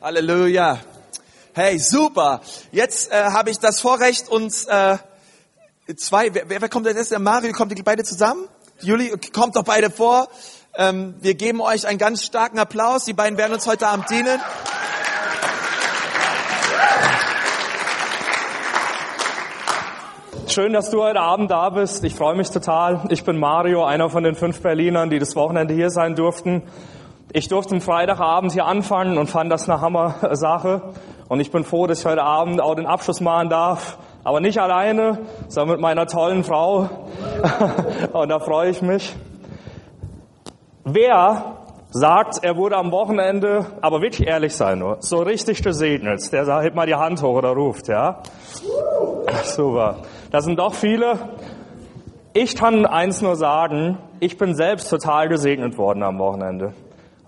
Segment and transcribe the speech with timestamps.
[0.00, 0.78] Halleluja.
[1.54, 2.40] Hey, super.
[2.70, 4.96] Jetzt äh, habe ich das Vorrecht, uns äh,
[5.96, 7.10] zwei, wer, wer kommt jetzt?
[7.10, 8.46] Der Mario, kommt die beide zusammen?
[8.78, 10.28] Juli, kommt doch beide vor.
[10.76, 13.06] Ähm, wir geben euch einen ganz starken Applaus.
[13.06, 14.40] Die beiden werden uns heute Abend dienen.
[20.46, 22.04] Schön, dass du heute Abend da bist.
[22.04, 23.04] Ich freue mich total.
[23.08, 26.62] Ich bin Mario, einer von den fünf Berlinern, die das Wochenende hier sein durften.
[27.32, 30.94] Ich durfte am Freitagabend hier anfangen und fand das eine Hammer-Sache.
[31.28, 33.98] Und ich bin froh, dass ich heute Abend auch den Abschluss machen darf.
[34.24, 36.88] Aber nicht alleine, sondern mit meiner tollen Frau.
[38.12, 39.14] und da freue ich mich.
[40.84, 41.58] Wer
[41.90, 46.76] sagt, er wurde am Wochenende, aber wirklich ehrlich sein nur, so richtig gesegnet, der hebt
[46.76, 48.22] mal die Hand hoch oder ruft, ja?
[49.44, 49.96] Super.
[50.30, 51.18] Das sind doch viele.
[52.32, 56.72] Ich kann eins nur sagen, ich bin selbst total gesegnet worden am Wochenende.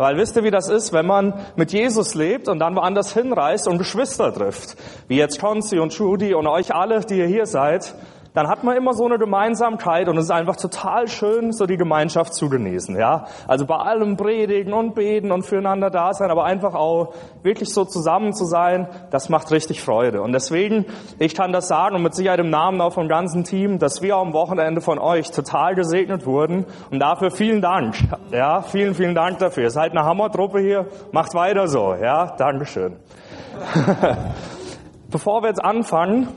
[0.01, 3.69] Weil wisst ihr, wie das ist, wenn man mit Jesus lebt und dann woanders hinreist
[3.69, 4.79] und Geschwister trifft?
[5.09, 7.95] Wie jetzt Konzi und Judy und euch alle, die ihr hier seid
[8.35, 11.77] dann hat man immer so eine Gemeinsamkeit und es ist einfach total schön, so die
[11.77, 13.27] Gemeinschaft zu genießen, ja.
[13.49, 17.85] Also bei allem predigen und beten und füreinander da sein, aber einfach auch wirklich so
[17.85, 20.23] zusammen zu sein, das macht richtig Freude.
[20.23, 20.87] Und deswegen,
[21.19, 24.17] ich kann das sagen und mit Sicherheit im Namen auch vom ganzen Team, dass wir
[24.17, 27.97] am Wochenende von euch total gesegnet wurden und dafür vielen Dank,
[28.31, 28.63] ja.
[28.63, 29.65] Vielen, vielen Dank dafür.
[29.65, 32.37] Ihr seid eine Hammertruppe hier, macht weiter so, ja.
[32.37, 32.97] Dankeschön.
[35.11, 36.29] Bevor wir jetzt anfangen,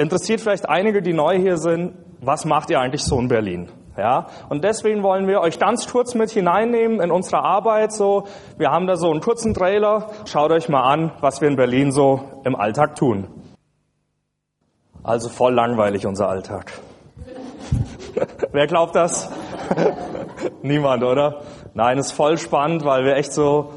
[0.00, 3.68] interessiert vielleicht einige, die neu hier sind, was macht ihr eigentlich so in Berlin?
[3.96, 7.92] Ja, und deswegen wollen wir euch ganz kurz mit hineinnehmen in unsere Arbeit.
[7.92, 8.24] So,
[8.56, 10.10] wir haben da so einen kurzen Trailer.
[10.24, 13.28] Schaut euch mal an, was wir in Berlin so im Alltag tun.
[15.02, 16.72] Also voll langweilig unser Alltag.
[18.52, 19.30] Wer glaubt das?
[20.62, 21.42] Niemand, oder?
[21.74, 23.72] Nein, ist voll spannend, weil wir echt so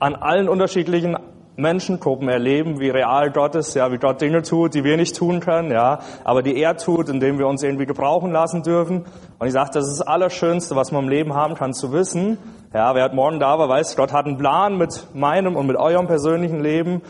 [0.00, 1.16] an allen unterschiedlichen
[1.56, 5.40] Menschengruppen erleben, wie real Gott ist, ja, wie Gott Dinge tut, die wir nicht tun
[5.40, 9.04] können, ja, aber die er tut, indem wir uns irgendwie gebrauchen lassen dürfen.
[9.38, 12.38] Und ich sage, das ist das Allerschönste, was man im Leben haben kann, zu wissen.
[12.72, 15.76] Ja, wer hat morgen da war, weiß, Gott hat einen Plan mit meinem und mit
[15.76, 17.02] eurem persönlichen Leben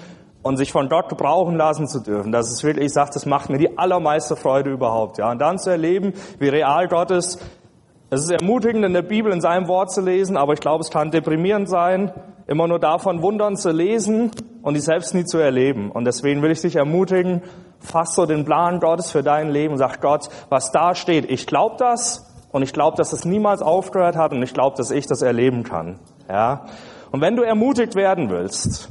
[0.42, 2.32] und sich von Gott gebrauchen lassen zu dürfen.
[2.32, 5.30] Das ist wirklich, ich sage, das macht mir die allermeiste Freude überhaupt, ja.
[5.30, 7.40] Und dann zu erleben, wie real Gott ist.
[8.12, 10.90] Es ist ermutigend, in der Bibel in seinem Wort zu lesen, aber ich glaube, es
[10.90, 12.12] kann deprimierend sein,
[12.46, 14.30] immer nur davon Wundern zu lesen
[14.60, 15.90] und die selbst nie zu erleben.
[15.90, 17.40] Und deswegen will ich dich ermutigen,
[17.80, 21.76] fass so den Plan Gottes für dein Leben sag Gott, was da steht, ich glaube
[21.78, 25.22] das und ich glaube, dass es niemals aufgehört hat und ich glaube, dass ich das
[25.22, 25.98] erleben kann.
[26.28, 26.66] Ja?
[27.12, 28.90] Und wenn du ermutigt werden willst,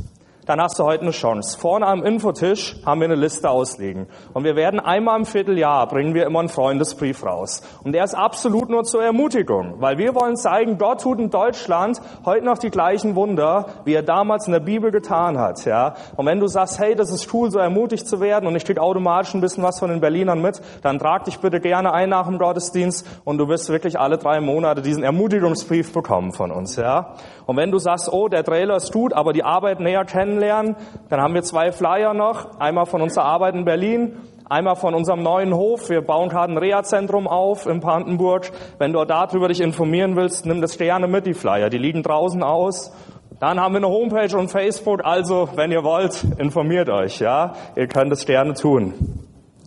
[0.51, 1.57] dann hast du heute eine Chance.
[1.57, 4.07] Vorne am Infotisch haben wir eine Liste ausliegen.
[4.33, 7.61] Und wir werden einmal im Vierteljahr bringen wir immer einen Freundesbrief raus.
[7.85, 12.01] Und der ist absolut nur zur Ermutigung, weil wir wollen zeigen, Gott tut in Deutschland
[12.25, 15.95] heute noch die gleichen Wunder, wie er damals in der Bibel getan hat, ja.
[16.17, 18.77] Und wenn du sagst, hey, das ist cool, so ermutigt zu werden und ich krieg
[18.77, 22.27] automatisch ein bisschen was von den Berlinern mit, dann trag dich bitte gerne ein nach
[22.27, 27.15] dem Gottesdienst und du wirst wirklich alle drei Monate diesen Ermutigungsbrief bekommen von uns, ja.
[27.51, 30.77] Und wenn du sagst, oh, der Trailer ist gut, aber die Arbeit näher kennenlernen.
[31.09, 32.57] Dann haben wir zwei Flyer noch.
[32.61, 34.15] Einmal von unserer Arbeit in Berlin,
[34.47, 35.89] einmal von unserem neuen Hof.
[35.89, 38.49] Wir bauen gerade ein Reha-Zentrum auf in Brandenburg.
[38.77, 41.69] Wenn du darüber dich informieren willst, nimm das gerne mit, die Flyer.
[41.69, 42.93] Die liegen draußen aus.
[43.41, 45.03] Dann haben wir eine Homepage und Facebook.
[45.03, 47.51] Also, wenn ihr wollt, informiert euch, ja.
[47.75, 48.93] Ihr könnt es gerne tun.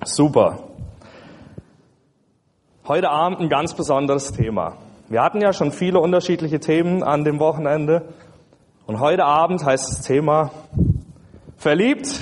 [0.06, 0.61] Super.
[2.89, 4.78] Heute Abend ein ganz besonderes Thema.
[5.14, 8.08] Wir hatten ja schon viele unterschiedliche Themen an dem Wochenende.
[8.84, 10.50] Und heute Abend heißt das Thema
[11.56, 12.19] verliebt,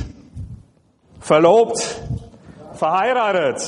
[1.19, 2.03] verlobt,
[2.75, 3.67] verheiratet.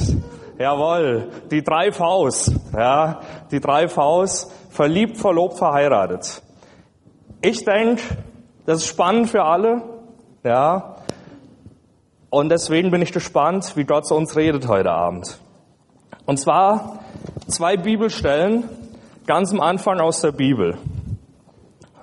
[0.58, 3.20] Jawohl, die drei Vs, ja,
[3.50, 6.42] die drei Vs, verliebt, verlobt, verheiratet.
[7.40, 8.02] Ich denke,
[8.66, 9.84] das ist spannend für alle,
[10.44, 10.96] ja.
[12.28, 15.38] Und deswegen bin ich gespannt, wie Gott zu uns redet heute Abend.
[16.26, 16.98] Und zwar
[17.48, 18.64] zwei Bibelstellen,
[19.26, 20.76] ganz am Anfang aus der Bibel.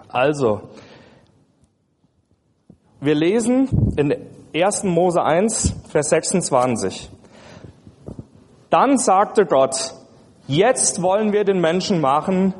[0.08, 0.62] Also,
[3.00, 4.16] wir lesen in
[4.54, 4.84] 1.
[4.84, 7.10] Mose 1, Vers 26.
[8.70, 9.94] Dann sagte Gott,
[10.48, 12.54] jetzt wollen wir den Menschen machen,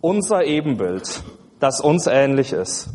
[0.00, 1.22] unser Ebenbild,
[1.58, 2.90] das uns ähnlich ist.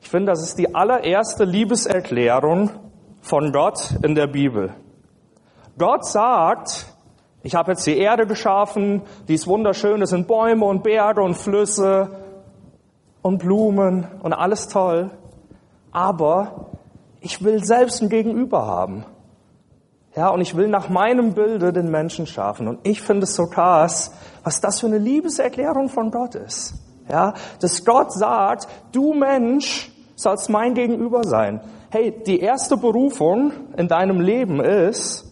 [0.00, 2.70] Ich finde, das ist die allererste Liebeserklärung
[3.20, 4.74] von Gott in der Bibel.
[5.76, 6.87] Gott sagt,
[7.48, 11.34] ich habe jetzt die Erde geschaffen, die ist wunderschön, es sind Bäume und Berge und
[11.34, 12.10] Flüsse,
[13.22, 15.10] und Blumen und alles toll,
[15.90, 16.66] aber
[17.20, 19.06] ich will selbst ein Gegenüber haben.
[20.14, 22.68] Ja, und ich will nach meinem Bilde den Menschen schaffen.
[22.68, 24.12] Und ich finde es so krass,
[24.44, 26.74] was das für eine Liebeserklärung von Gott ist.
[27.08, 31.62] Ja, dass Gott sagt, du Mensch sollst mein Gegenüber sein.
[31.88, 35.24] Hey, die erste Berufung in deinem Leben ist,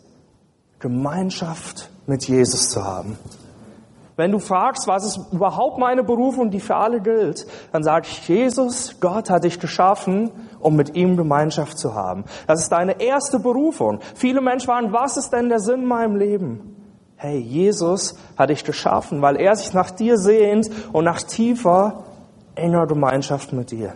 [0.78, 3.18] Gemeinschaft mit Jesus zu haben.
[4.16, 8.26] Wenn du fragst, was ist überhaupt meine Berufung, die für alle gilt, dann sag ich,
[8.26, 12.24] Jesus, Gott hat dich geschaffen, um mit ihm Gemeinschaft zu haben.
[12.46, 14.00] Das ist deine erste Berufung.
[14.14, 16.76] Viele Menschen fragen, was ist denn der Sinn in meinem Leben?
[17.16, 22.04] Hey, Jesus hat dich geschaffen, weil er sich nach dir sehnt und nach tiefer,
[22.54, 23.92] enger Gemeinschaft mit dir.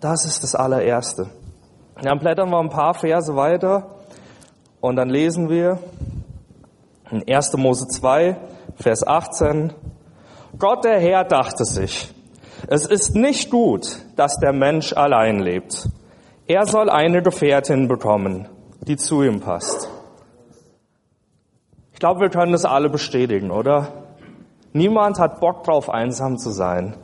[0.00, 1.28] Das ist das allererste.
[2.02, 4.00] Dann blättern wir ein paar Verse weiter
[4.80, 5.78] und dann lesen wir
[7.10, 7.56] in 1.
[7.56, 8.36] Mose 2,
[8.76, 9.72] Vers 18.
[10.58, 12.12] Gott der Herr dachte sich,
[12.66, 15.88] es ist nicht gut, dass der Mensch allein lebt.
[16.46, 18.48] Er soll eine Gefährtin bekommen,
[18.82, 19.88] die zu ihm passt.
[21.92, 23.88] Ich glaube, wir können das alle bestätigen, oder?
[24.72, 26.96] Niemand hat Bock drauf, einsam zu sein.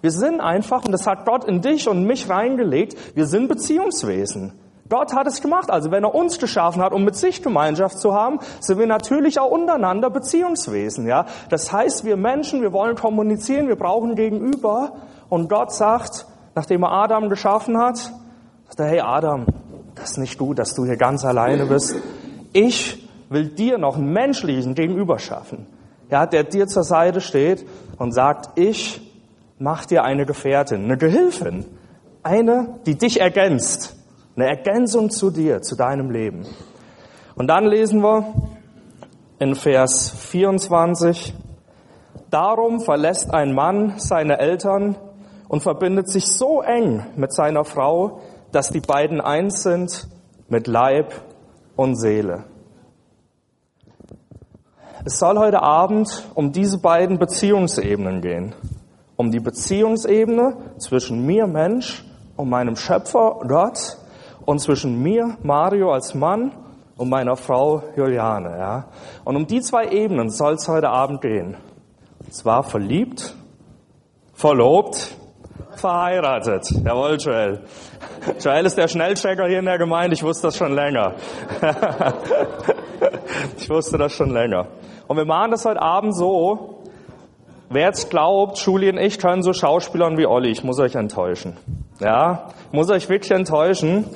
[0.00, 4.52] Wir sind einfach, und das hat Gott in dich und mich reingelegt, wir sind Beziehungswesen.
[4.88, 5.70] Gott hat es gemacht.
[5.70, 9.38] Also wenn er uns geschaffen hat, um mit sich Gemeinschaft zu haben, sind wir natürlich
[9.38, 11.06] auch untereinander Beziehungswesen.
[11.06, 14.92] Ja, das heißt, wir Menschen, wir wollen kommunizieren, wir brauchen Gegenüber.
[15.28, 19.46] Und Gott sagt, nachdem er Adam geschaffen hat, sagt er, hey Adam,
[19.94, 21.96] das ist nicht gut, dass du hier ganz alleine bist.
[22.52, 25.66] Ich will dir noch einen menschlichen Gegenüber schaffen.
[26.10, 27.66] Ja, der dir zur Seite steht
[27.98, 29.02] und sagt, ich
[29.58, 31.66] mach dir eine Gefährtin, eine Gehilfin,
[32.22, 33.97] eine, die dich ergänzt
[34.38, 36.46] eine Ergänzung zu dir, zu deinem Leben.
[37.34, 38.24] Und dann lesen wir
[39.40, 41.34] in Vers 24,
[42.30, 44.96] Darum verlässt ein Mann seine Eltern
[45.48, 48.20] und verbindet sich so eng mit seiner Frau,
[48.52, 50.06] dass die beiden eins sind
[50.48, 51.12] mit Leib
[51.74, 52.44] und Seele.
[55.04, 58.54] Es soll heute Abend um diese beiden Beziehungsebenen gehen.
[59.16, 62.04] Um die Beziehungsebene zwischen mir Mensch
[62.36, 63.96] und meinem Schöpfer Gott
[64.48, 66.52] und zwischen mir, Mario als Mann,
[66.96, 68.56] und meiner Frau Juliane.
[68.58, 68.84] Ja.
[69.24, 71.54] Und um die zwei Ebenen soll es heute Abend gehen.
[72.18, 73.34] Und zwar verliebt,
[74.32, 75.14] verlobt,
[75.76, 76.66] verheiratet.
[76.82, 77.60] Jawohl, Joel.
[78.40, 80.14] Joel ist der Schnellchecker hier in der Gemeinde.
[80.14, 81.12] Ich wusste das schon länger.
[83.58, 84.66] ich wusste das schon länger.
[85.08, 86.84] Und wir machen das heute Abend so.
[87.68, 91.54] Wer jetzt glaubt, Julie und ich können so Schauspielern wie Olli, ich muss euch enttäuschen.
[92.00, 94.06] Ja, muss euch wirklich enttäuschen.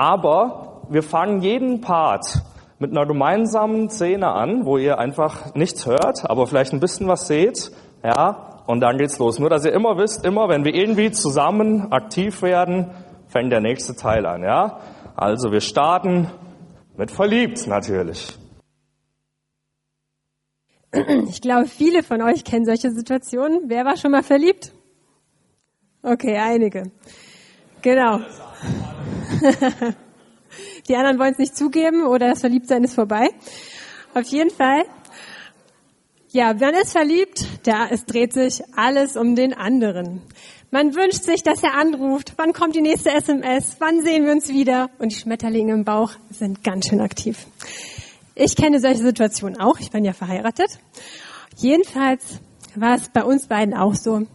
[0.00, 2.40] Aber wir fangen jeden Part
[2.78, 7.26] mit einer gemeinsamen Szene an, wo ihr einfach nichts hört, aber vielleicht ein bisschen was
[7.26, 7.70] seht.
[8.02, 9.38] Ja, und dann geht's los.
[9.38, 12.92] Nur, dass ihr immer wisst, immer wenn wir irgendwie zusammen aktiv werden,
[13.28, 14.42] fängt der nächste Teil an.
[14.42, 14.80] Ja,
[15.16, 16.30] also wir starten
[16.96, 18.38] mit verliebt natürlich.
[21.28, 23.64] Ich glaube, viele von euch kennen solche Situationen.
[23.66, 24.72] Wer war schon mal verliebt?
[26.02, 26.84] Okay, einige.
[27.82, 28.20] Genau.
[30.88, 33.28] Die anderen wollen es nicht zugeben oder das Verliebtsein ist vorbei.
[34.14, 34.84] Auf jeden Fall.
[36.32, 40.22] Ja, man ist verliebt, da es dreht sich alles um den anderen.
[40.70, 42.34] Man wünscht sich, dass er anruft.
[42.36, 43.76] Wann kommt die nächste SMS?
[43.80, 44.90] Wann sehen wir uns wieder?
[44.98, 47.46] Und die Schmetterlinge im Bauch sind ganz schön aktiv.
[48.36, 49.80] Ich kenne solche Situationen auch.
[49.80, 50.78] Ich bin ja verheiratet.
[51.56, 52.40] Jedenfalls
[52.76, 54.26] war es bei uns beiden auch so.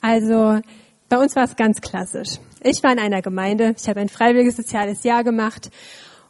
[0.00, 0.60] Also
[1.08, 2.40] bei uns war es ganz klassisch.
[2.66, 5.68] Ich war in einer Gemeinde, ich habe ein freiwilliges soziales Jahr gemacht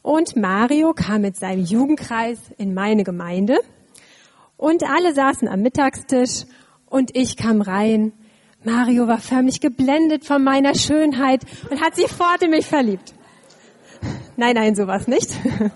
[0.02, 3.60] und Mario kam mit seinem Jugendkreis in meine Gemeinde
[4.56, 6.46] und alle saßen am Mittagstisch
[6.86, 8.12] und ich kam rein.
[8.64, 13.14] Mario war förmlich geblendet von meiner Schönheit und hat sich sofort in mich verliebt.
[14.36, 15.30] Nein, nein, sowas nicht.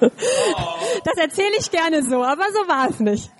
[0.00, 3.32] Das erzähle ich gerne so, aber so war es nicht.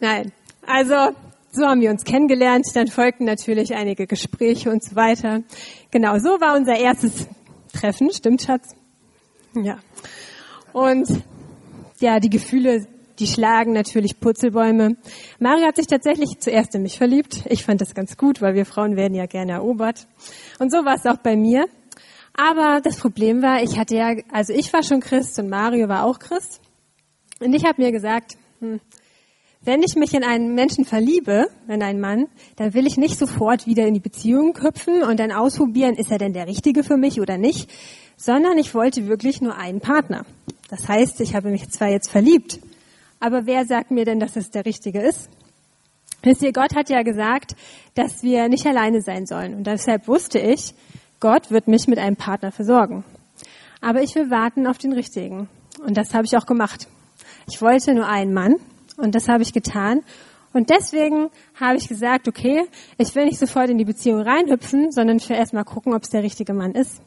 [0.00, 0.32] Nein,
[0.66, 1.14] also
[1.54, 5.42] so haben wir uns kennengelernt, dann folgten natürlich einige Gespräche und so weiter.
[5.90, 7.28] Genau, so war unser erstes
[7.72, 8.74] Treffen, stimmt Schatz?
[9.54, 9.78] Ja.
[10.72, 11.08] Und
[12.00, 12.86] ja, die Gefühle,
[13.18, 14.96] die schlagen natürlich Purzelbäume.
[15.38, 17.44] Mario hat sich tatsächlich zuerst in mich verliebt.
[17.48, 20.08] Ich fand das ganz gut, weil wir Frauen werden ja gerne erobert.
[20.58, 21.66] Und so war es auch bei mir.
[22.36, 26.04] Aber das Problem war, ich hatte ja, also ich war schon Christ und Mario war
[26.04, 26.60] auch Christ.
[27.40, 28.80] Und ich habe mir gesagt, hm,
[29.64, 33.66] wenn ich mich in einen Menschen verliebe, in einen Mann, dann will ich nicht sofort
[33.66, 37.20] wieder in die Beziehung hüpfen und dann ausprobieren, ist er denn der Richtige für mich
[37.20, 37.70] oder nicht,
[38.16, 40.26] sondern ich wollte wirklich nur einen Partner.
[40.68, 42.60] Das heißt, ich habe mich zwar jetzt verliebt,
[43.20, 45.30] aber wer sagt mir denn, dass es der Richtige ist?
[46.22, 47.54] Wisst ihr, Gott hat ja gesagt,
[47.94, 49.54] dass wir nicht alleine sein sollen.
[49.54, 50.74] Und deshalb wusste ich,
[51.20, 53.04] Gott wird mich mit einem Partner versorgen.
[53.80, 55.48] Aber ich will warten auf den Richtigen.
[55.86, 56.88] Und das habe ich auch gemacht.
[57.46, 58.56] Ich wollte nur einen Mann
[58.96, 60.02] und das habe ich getan.
[60.52, 62.62] Und deswegen habe ich gesagt, okay,
[62.96, 66.10] ich will nicht sofort in die Beziehung reinhüpfen, sondern ich will erstmal gucken, ob es
[66.10, 67.02] der richtige Mann ist.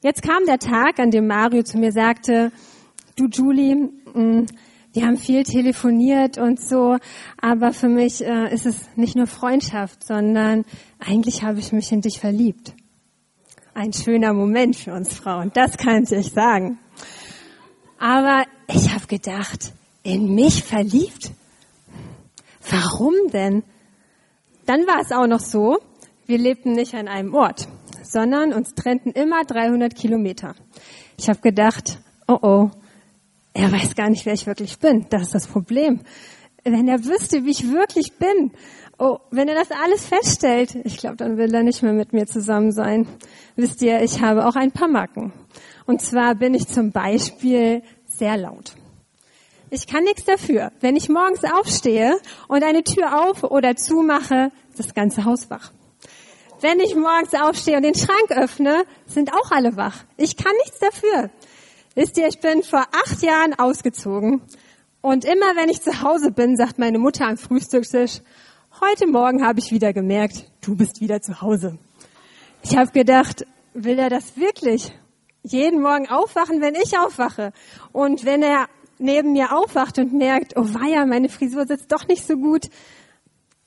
[0.00, 2.50] Jetzt kam der Tag, an dem Mario zu mir sagte,
[3.16, 4.46] du Julie, mm,
[4.92, 6.96] wir haben viel telefoniert und so,
[7.40, 10.64] aber für mich äh, ist es nicht nur Freundschaft, sondern
[10.98, 12.74] eigentlich habe ich mich in dich verliebt.
[13.74, 16.78] Ein schöner Moment für uns Frauen, das kann ich sagen.
[17.98, 19.72] Aber ich habe gedacht,
[20.08, 21.32] in mich verliebt?
[22.70, 23.62] Warum denn?
[24.66, 25.78] Dann war es auch noch so,
[26.26, 27.68] wir lebten nicht an einem Ort,
[28.02, 30.54] sondern uns trennten immer 300 Kilometer.
[31.18, 32.70] Ich habe gedacht, oh oh,
[33.52, 35.06] er weiß gar nicht, wer ich wirklich bin.
[35.10, 36.00] Das ist das Problem.
[36.64, 38.52] Wenn er wüsste, wie ich wirklich bin,
[38.98, 42.26] oh, wenn er das alles feststellt, ich glaube, dann will er nicht mehr mit mir
[42.26, 43.06] zusammen sein.
[43.56, 45.32] Wisst ihr, ich habe auch ein paar Macken.
[45.86, 48.74] Und zwar bin ich zum Beispiel sehr laut.
[49.70, 50.72] Ich kann nichts dafür.
[50.80, 55.72] Wenn ich morgens aufstehe und eine Tür auf oder zumache, ist das ganze Haus wach.
[56.60, 60.04] Wenn ich morgens aufstehe und den Schrank öffne, sind auch alle wach.
[60.16, 61.30] Ich kann nichts dafür.
[61.94, 64.40] Wisst ihr, ich bin vor acht Jahren ausgezogen
[65.02, 68.20] und immer wenn ich zu Hause bin, sagt meine Mutter am Frühstückstisch,
[68.80, 71.78] heute Morgen habe ich wieder gemerkt, du bist wieder zu Hause.
[72.62, 74.92] Ich habe gedacht, will er das wirklich?
[75.42, 77.52] Jeden Morgen aufwachen, wenn ich aufwache.
[77.92, 82.26] Und wenn er neben mir aufwacht und merkt, oh weia, meine Frisur sitzt doch nicht
[82.26, 82.68] so gut.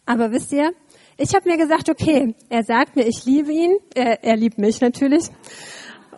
[0.05, 0.71] Aber wisst ihr,
[1.17, 4.81] ich habe mir gesagt, okay, er sagt mir, ich liebe ihn, er, er liebt mich
[4.81, 5.25] natürlich.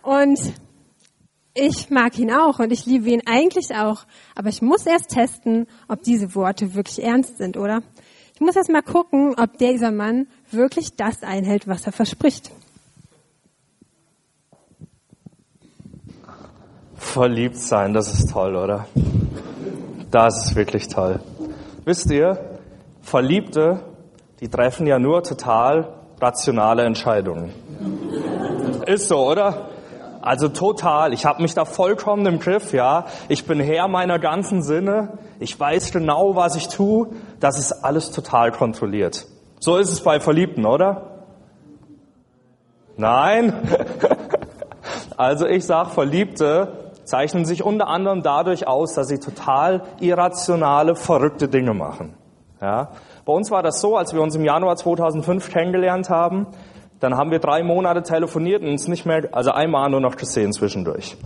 [0.02, 0.38] Und
[1.54, 4.04] ich mag ihn auch und ich liebe ihn eigentlich auch.
[4.34, 7.82] Aber ich muss erst testen, ob diese Worte wirklich ernst sind, oder?
[8.34, 12.50] Ich muss erst mal gucken, ob dieser Mann wirklich das einhält, was er verspricht.
[17.04, 18.86] Verliebt sein, das ist toll, oder?
[20.10, 21.20] Das ist wirklich toll.
[21.84, 22.58] Wisst ihr,
[23.02, 23.80] Verliebte,
[24.40, 27.52] die treffen ja nur total rationale Entscheidungen.
[28.86, 29.68] Ist so, oder?
[30.22, 31.12] Also total.
[31.12, 33.06] Ich habe mich da vollkommen im Griff, ja.
[33.28, 35.18] Ich bin Herr meiner ganzen Sinne.
[35.38, 37.10] Ich weiß genau, was ich tue.
[37.38, 39.26] Das ist alles total kontrolliert.
[39.60, 41.22] So ist es bei Verliebten, oder?
[42.96, 43.52] Nein?
[45.16, 51.48] also ich sag, Verliebte zeichnen sich unter anderem dadurch aus, dass sie total irrationale, verrückte
[51.48, 52.14] Dinge machen.
[52.60, 52.90] Ja?
[53.24, 56.46] Bei uns war das so, als wir uns im Januar 2005 kennengelernt haben,
[57.00, 60.52] dann haben wir drei Monate telefoniert und uns nicht mehr, also einmal nur noch gesehen
[60.52, 61.16] zwischendurch.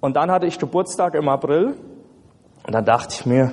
[0.00, 1.74] Und dann hatte ich Geburtstag im April
[2.66, 3.52] und dann dachte ich mir,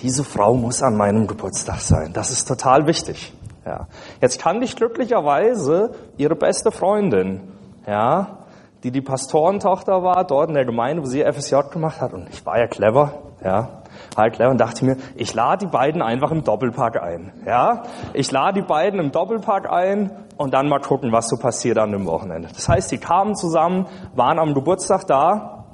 [0.00, 2.12] diese Frau muss an meinem Geburtstag sein.
[2.12, 3.32] Das ist total wichtig.
[3.66, 3.88] Ja.
[4.20, 7.42] Jetzt kannte ich glücklicherweise ihre beste Freundin.
[7.86, 8.37] Ja,
[8.84, 12.12] die die Pastorentochter war, dort in der Gemeinde, wo sie FSJ gemacht hat.
[12.12, 13.12] Und ich war ja clever,
[13.44, 13.82] ja,
[14.16, 17.82] halt clever und dachte mir, ich lade die beiden einfach im Doppelpack ein, ja.
[18.12, 21.92] Ich lade die beiden im Doppelpack ein und dann mal gucken, was so passiert an
[21.92, 22.48] dem Wochenende.
[22.54, 25.64] Das heißt, die kamen zusammen, waren am Geburtstag da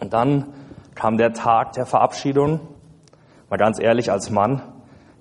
[0.00, 0.52] und dann
[0.94, 2.60] kam der Tag der Verabschiedung.
[3.48, 4.62] Mal ganz ehrlich, als Mann,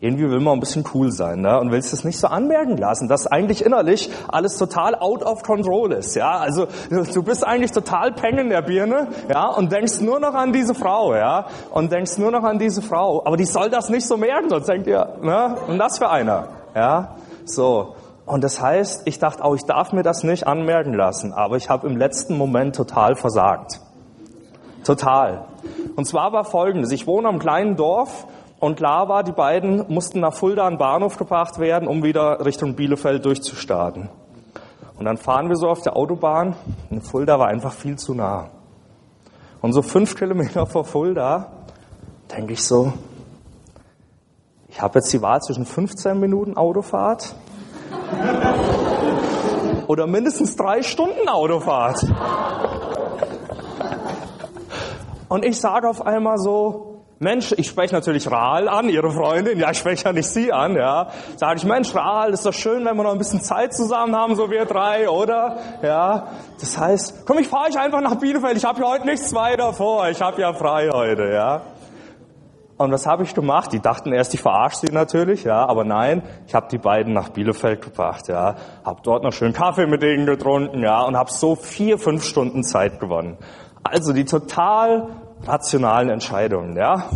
[0.04, 1.58] irgendwie will man ein bisschen cool sein ne?
[1.62, 5.94] und willst es nicht so anmerken lassen, dass eigentlich innerlich alles total out of control
[5.94, 6.16] ist.
[6.16, 10.34] Ja, also du bist eigentlich total peng in der Birne, ja, und denkst nur noch
[10.34, 13.26] an diese Frau, ja, und denkst nur noch an diese Frau.
[13.26, 16.50] Aber die soll das nicht so merken, sonst denkt ihr, ne, und das für einer,
[16.76, 17.96] ja, so.
[18.26, 21.70] Und das heißt, ich dachte auch, ich darf mir das nicht anmerken lassen, aber ich
[21.70, 23.80] habe im letzten Moment total versagt.
[24.84, 25.46] Total.
[25.96, 28.28] Und zwar war folgendes, ich wohne am kleinen Dorf
[28.63, 33.25] und war, die beiden mussten nach Fulda an Bahnhof gebracht werden, um wieder Richtung Bielefeld
[33.25, 34.08] durchzustarten.
[34.98, 36.55] Und dann fahren wir so auf der Autobahn
[36.89, 38.51] und Fulda war einfach viel zu nah.
[39.60, 41.51] Und so fünf Kilometer vor Fulda
[42.34, 42.93] denke ich so,
[44.70, 47.36] ich habe jetzt die Wahl zwischen 15 Minuten Autofahrt
[49.88, 52.05] oder mindestens drei Stunden Autofahrt.
[55.27, 56.93] Und ich sage auf einmal so,
[57.24, 60.75] Mensch, ich spreche natürlich Rahel an, ihre Freundin, ja, ich spreche ja nicht sie an,
[60.75, 61.08] ja.
[61.38, 64.36] Sage ich, Mensch, Rahel, ist doch schön, wenn wir noch ein bisschen Zeit zusammen haben,
[64.36, 65.58] so wir drei, oder?
[65.82, 66.27] Ja.
[66.60, 69.74] Das heißt, komm, ich fahre euch einfach nach Bielefeld, ich habe ja heute nichts weiter
[69.74, 71.62] vor, ich habe ja frei heute, ja.
[72.75, 73.72] Und was habe ich gemacht?
[73.72, 77.30] Die dachten erst, ich verarsche sie natürlich, ja, aber nein, ich habe die beiden nach
[77.30, 81.56] Bielefeld gebracht, ja, habe dort noch schön Kaffee mit denen getrunken, ja, und habe so
[81.56, 83.38] vier, fünf Stunden Zeit gewonnen.
[83.84, 85.08] Also die total
[85.46, 87.10] rationalen Entscheidungen, ja.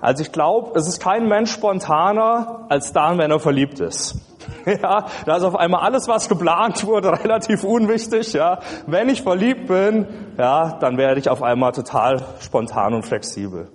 [0.00, 4.20] Also ich glaube, es ist kein Mensch spontaner als dann, wenn er verliebt ist.
[4.66, 8.32] Ja, da ist auf einmal alles, was geplant wurde, relativ unwichtig.
[8.32, 10.06] Ja, wenn ich verliebt bin,
[10.36, 13.68] ja, dann werde ich auf einmal total spontan und flexibel.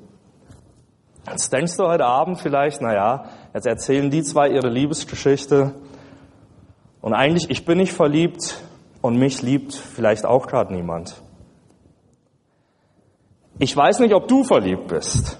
[1.27, 5.73] Jetzt denkst du heute Abend vielleicht, na ja, jetzt erzählen die zwei ihre Liebesgeschichte.
[7.01, 8.61] Und eigentlich, ich bin nicht verliebt
[9.01, 11.15] und mich liebt vielleicht auch gerade niemand.
[13.57, 15.39] Ich weiß nicht, ob du verliebt bist,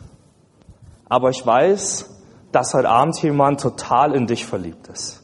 [1.10, 2.10] aber ich weiß,
[2.54, 5.22] dass heute Abend jemand total in dich verliebt ist.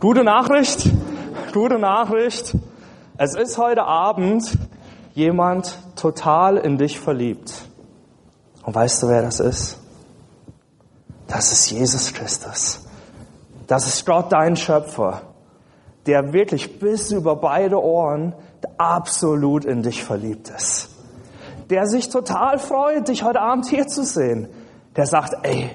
[0.00, 0.90] Gute Nachricht,
[1.52, 2.56] gute Nachricht.
[3.18, 4.56] Es ist heute Abend
[5.12, 7.52] jemand total in dich verliebt.
[8.64, 9.78] Und weißt du, wer das ist?
[11.26, 12.86] Das ist Jesus Christus.
[13.66, 15.20] Das ist Gott, dein Schöpfer,
[16.06, 18.34] der wirklich bis über beide Ohren
[18.78, 20.90] absolut in dich verliebt ist.
[21.68, 24.48] Der sich total freut, dich heute Abend hier zu sehen.
[24.96, 25.70] Der sagt, ey,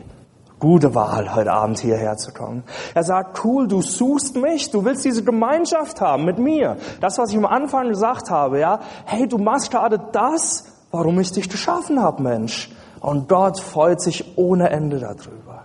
[0.60, 2.63] gute Wahl, heute Abend hierher zu kommen.
[2.94, 6.77] Er sagt, cool, du suchst mich, du willst diese Gemeinschaft haben mit mir.
[7.01, 8.80] Das, was ich am Anfang gesagt habe, ja.
[9.06, 12.72] Hey, du machst gerade das, warum ich dich geschaffen habe, Mensch.
[13.00, 15.63] Und Gott freut sich ohne Ende darüber.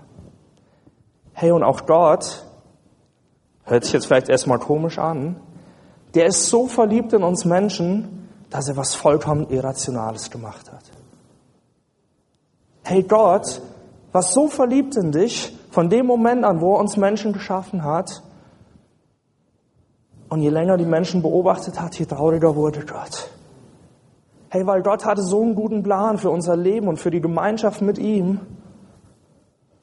[1.32, 2.44] Hey, und auch Gott,
[3.64, 5.36] hört sich jetzt vielleicht erstmal komisch an,
[6.14, 10.82] der ist so verliebt in uns Menschen, dass er was vollkommen Irrationales gemacht hat.
[12.82, 13.62] Hey, Gott
[14.12, 18.22] war so verliebt in dich, von dem Moment an, wo er uns Menschen geschaffen hat.
[20.28, 23.30] Und je länger die Menschen beobachtet hat, je trauriger wurde Gott.
[24.48, 27.82] Hey, weil Gott hatte so einen guten Plan für unser Leben und für die Gemeinschaft
[27.82, 28.40] mit ihm.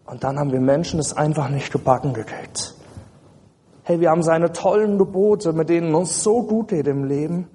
[0.06, 2.77] Und dann haben wir Menschen es einfach nicht gebacken gekriegt.
[3.88, 7.48] Hey, wir haben seine tollen Gebote, mit denen uns so gut geht im Leben.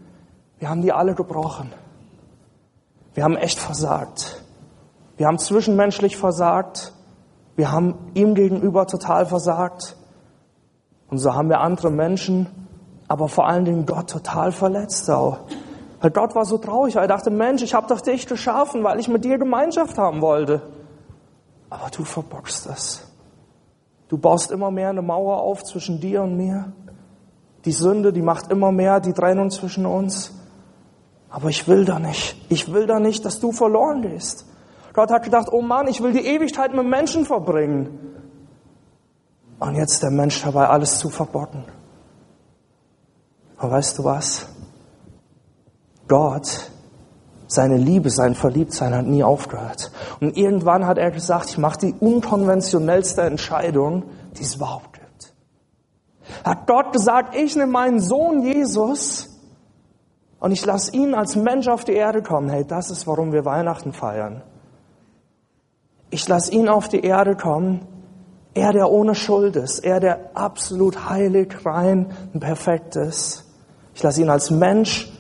[0.58, 1.70] Wir haben die alle gebrochen.
[3.12, 4.42] Wir haben echt versagt.
[5.18, 6.94] Wir haben zwischenmenschlich versagt.
[7.54, 9.94] Wir haben ihm gegenüber total versagt.
[11.10, 12.46] Und so haben wir andere Menschen,
[13.08, 15.40] aber vor allen Dingen Gott total verletzt auch.
[16.00, 18.98] Weil Gott war so traurig, weil er dachte, Mensch, ich habe doch dich geschaffen, weil
[19.00, 20.62] ich mit dir Gemeinschaft haben wollte.
[21.68, 23.11] Aber du verbockst das.
[24.12, 26.70] Du baust immer mehr eine Mauer auf zwischen dir und mir.
[27.64, 30.34] Die Sünde, die macht immer mehr die Trennung zwischen uns.
[31.30, 32.36] Aber ich will da nicht.
[32.50, 34.44] Ich will da nicht, dass du verloren gehst.
[34.92, 38.18] Gott hat gedacht, oh Mann, ich will die Ewigkeit mit Menschen verbringen.
[39.58, 41.64] Und jetzt der Mensch dabei, alles zu verbocken.
[43.56, 44.46] Aber weißt du was?
[46.06, 46.70] Gott,
[47.52, 49.92] seine Liebe, sein Verliebtsein hat nie aufgehört.
[50.20, 54.04] Und irgendwann hat er gesagt, ich mache die unkonventionellste Entscheidung,
[54.38, 55.34] die es überhaupt gibt.
[56.44, 59.28] Hat Gott gesagt, ich nehme meinen Sohn Jesus
[60.40, 62.48] und ich lasse ihn als Mensch auf die Erde kommen.
[62.48, 64.42] Hey, das ist, warum wir Weihnachten feiern.
[66.10, 67.86] Ich lasse ihn auf die Erde kommen.
[68.54, 69.78] Er, der ohne Schuld ist.
[69.78, 73.44] Er, der absolut heilig, rein und perfekt ist.
[73.94, 75.11] Ich lasse ihn als Mensch,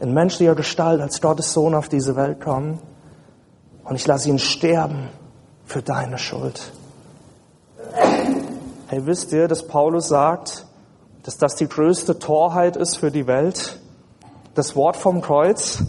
[0.00, 2.78] in menschlicher Gestalt, als Gottes Sohn auf diese Welt kommen.
[3.84, 5.08] Und ich lasse ihn sterben
[5.64, 6.72] für deine Schuld.
[8.88, 10.66] Hey, wisst ihr, dass Paulus sagt,
[11.22, 13.78] dass das die größte Torheit ist für die Welt?
[14.54, 15.84] Das Wort vom Kreuz?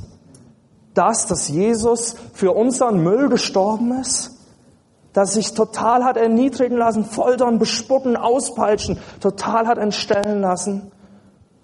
[0.94, 4.32] das, dass Jesus für unseren Müll gestorben ist,
[5.14, 10.92] dass sich total hat erniedrigen lassen, foltern, bespucken, auspeitschen, total hat entstellen lassen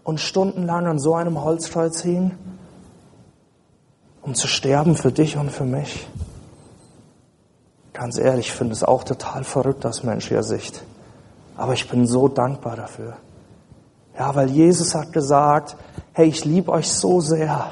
[0.08, 2.32] und stundenlang an so einem Holzkreuz hing,
[4.22, 6.08] um zu sterben für dich und für mich.
[7.92, 10.82] Ganz ehrlich, ich finde es auch total verrückt aus menschlicher Sicht.
[11.58, 13.18] Aber ich bin so dankbar dafür.
[14.18, 15.76] Ja, weil Jesus hat gesagt,
[16.14, 17.72] hey, ich liebe euch so sehr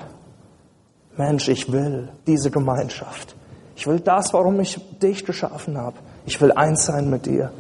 [1.16, 3.34] Mensch, ich will diese Gemeinschaft.
[3.78, 5.96] Ich will das, warum ich dich geschaffen habe.
[6.26, 7.54] Ich will eins sein mit dir.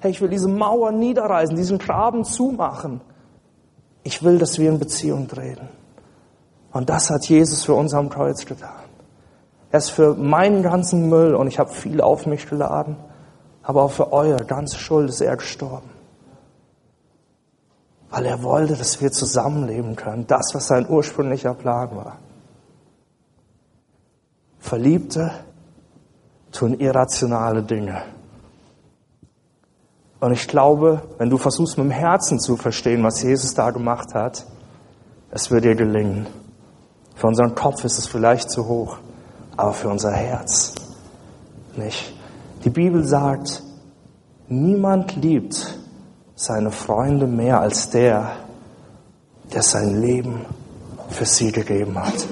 [0.00, 3.00] Hey, ich will diese Mauer niederreißen, diesen Graben zumachen.
[4.06, 5.68] Ich will, dass wir in Beziehung treten.
[6.70, 8.84] Und das hat Jesus für uns am Kreuz getan.
[9.72, 12.96] Er ist für meinen ganzen Müll, und ich habe viel auf mich geladen,
[13.64, 15.90] aber auch für eure ganze Schuld ist er gestorben.
[18.10, 20.24] Weil er wollte, dass wir zusammenleben können.
[20.28, 22.18] Das, was sein ursprünglicher Plan war.
[24.60, 25.32] Verliebte
[26.52, 28.02] tun irrationale Dinge.
[30.20, 34.14] Und ich glaube, wenn du versuchst mit dem Herzen zu verstehen, was Jesus da gemacht
[34.14, 34.46] hat,
[35.30, 36.26] es wird dir gelingen.
[37.14, 38.98] Für unseren Kopf ist es vielleicht zu hoch,
[39.56, 40.74] aber für unser Herz
[41.76, 42.14] nicht.
[42.64, 43.62] Die Bibel sagt,
[44.48, 45.78] niemand liebt
[46.34, 48.32] seine Freunde mehr als der,
[49.52, 50.46] der sein Leben
[51.10, 52.26] für sie gegeben hat.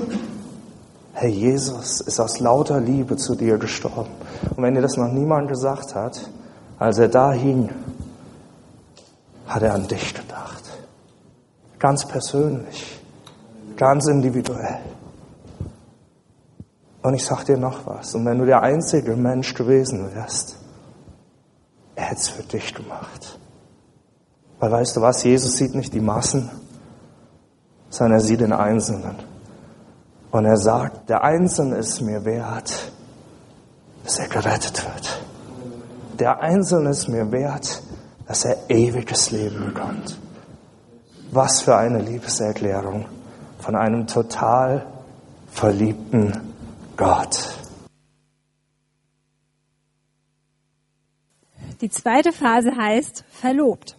[1.12, 4.10] Herr Jesus ist aus lauter Liebe zu dir gestorben.
[4.56, 6.28] Und wenn dir das noch niemand gesagt hat,
[6.84, 7.70] als er da hing,
[9.46, 10.62] hat er an dich gedacht.
[11.78, 13.00] Ganz persönlich,
[13.74, 14.80] ganz individuell.
[17.00, 18.14] Und ich sag dir noch was.
[18.14, 20.56] Und wenn du der einzige Mensch gewesen wärst,
[21.94, 23.38] er hätte es für dich gemacht.
[24.58, 25.24] Weil weißt du was?
[25.24, 26.50] Jesus sieht nicht die Massen,
[27.88, 29.16] sondern er sieht den Einzelnen.
[30.30, 32.92] Und er sagt, der Einzelne ist mir wert,
[34.02, 35.24] dass er gerettet wird.
[36.18, 37.82] Der Einzelne ist mir wert,
[38.26, 40.16] dass er ewiges Leben bekommt.
[41.32, 43.06] Was für eine Liebeserklärung
[43.58, 44.86] von einem total
[45.50, 46.54] verliebten
[46.96, 47.58] Gott.
[51.80, 53.96] Die zweite Phase heißt verlobt.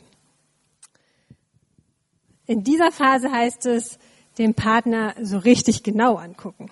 [2.46, 4.00] In dieser Phase heißt es,
[4.38, 6.70] den Partner so richtig genau angucken.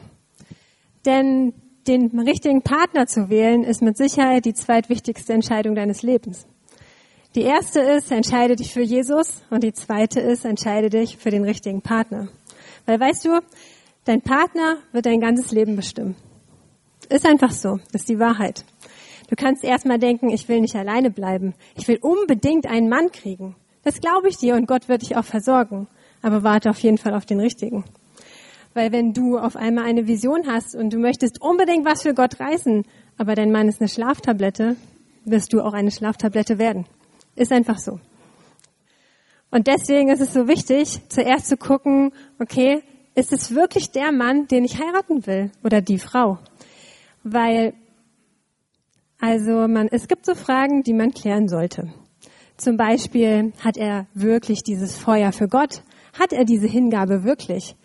[1.06, 1.54] Denn
[1.88, 6.48] den richtigen Partner zu wählen, ist mit Sicherheit die zweitwichtigste Entscheidung deines Lebens.
[7.36, 11.44] Die erste ist, entscheide dich für Jesus und die zweite ist, entscheide dich für den
[11.44, 12.28] richtigen Partner.
[12.86, 13.40] Weil weißt du,
[14.06, 16.16] dein Partner wird dein ganzes Leben bestimmen.
[17.10, 18.64] Ist einfach so, ist die Wahrheit.
[19.30, 21.56] Du kannst erstmal denken, ich will nicht alleine bleiben.
[21.76, 23.56] Ich will unbedingt einen Mann kriegen.
[23.84, 25.88] Das glaube ich dir und Gott wird dich auch versorgen.
[26.22, 27.84] Aber warte auf jeden Fall auf den richtigen.
[28.74, 32.40] Weil wenn du auf einmal eine Vision hast und du möchtest unbedingt was für Gott
[32.40, 32.84] reißen,
[33.18, 34.76] aber dein Mann ist eine Schlaftablette,
[35.26, 36.86] wirst du auch eine Schlaftablette werden.
[37.36, 38.00] Ist einfach so.
[39.52, 42.82] Und deswegen ist es so wichtig, zuerst zu gucken, okay,
[43.14, 46.40] ist es wirklich der Mann, den ich heiraten will oder die Frau?
[47.24, 47.74] Weil,
[49.20, 51.94] also man, es gibt so Fragen, die man klären sollte.
[52.58, 55.84] Zum Beispiel, hat er wirklich dieses Feuer für Gott?
[56.18, 57.76] Hat er diese Hingabe wirklich?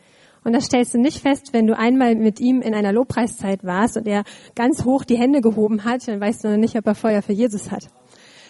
[0.45, 3.97] Und das stellst du nicht fest, wenn du einmal mit ihm in einer Lobpreiszeit warst
[3.97, 4.25] und er
[4.55, 7.33] ganz hoch die Hände gehoben hat, dann weißt du noch nicht, ob er Feuer für
[7.33, 7.89] Jesus hat.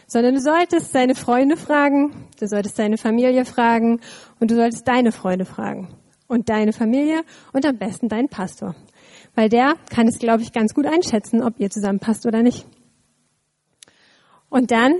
[0.06, 4.00] Sondern du solltest seine Freunde fragen, du solltest seine Familie fragen
[4.40, 5.88] und du solltest deine Freunde fragen.
[6.28, 7.22] Und deine Familie
[7.52, 8.74] und am besten deinen Pastor.
[9.34, 12.66] Weil der kann es, glaube ich, ganz gut einschätzen, ob ihr zusammenpasst oder nicht.
[14.50, 14.96] Und dann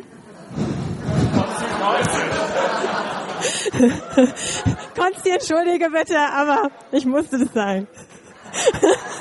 [4.97, 7.87] Konsti, entschuldige bitte, aber ich musste das sagen.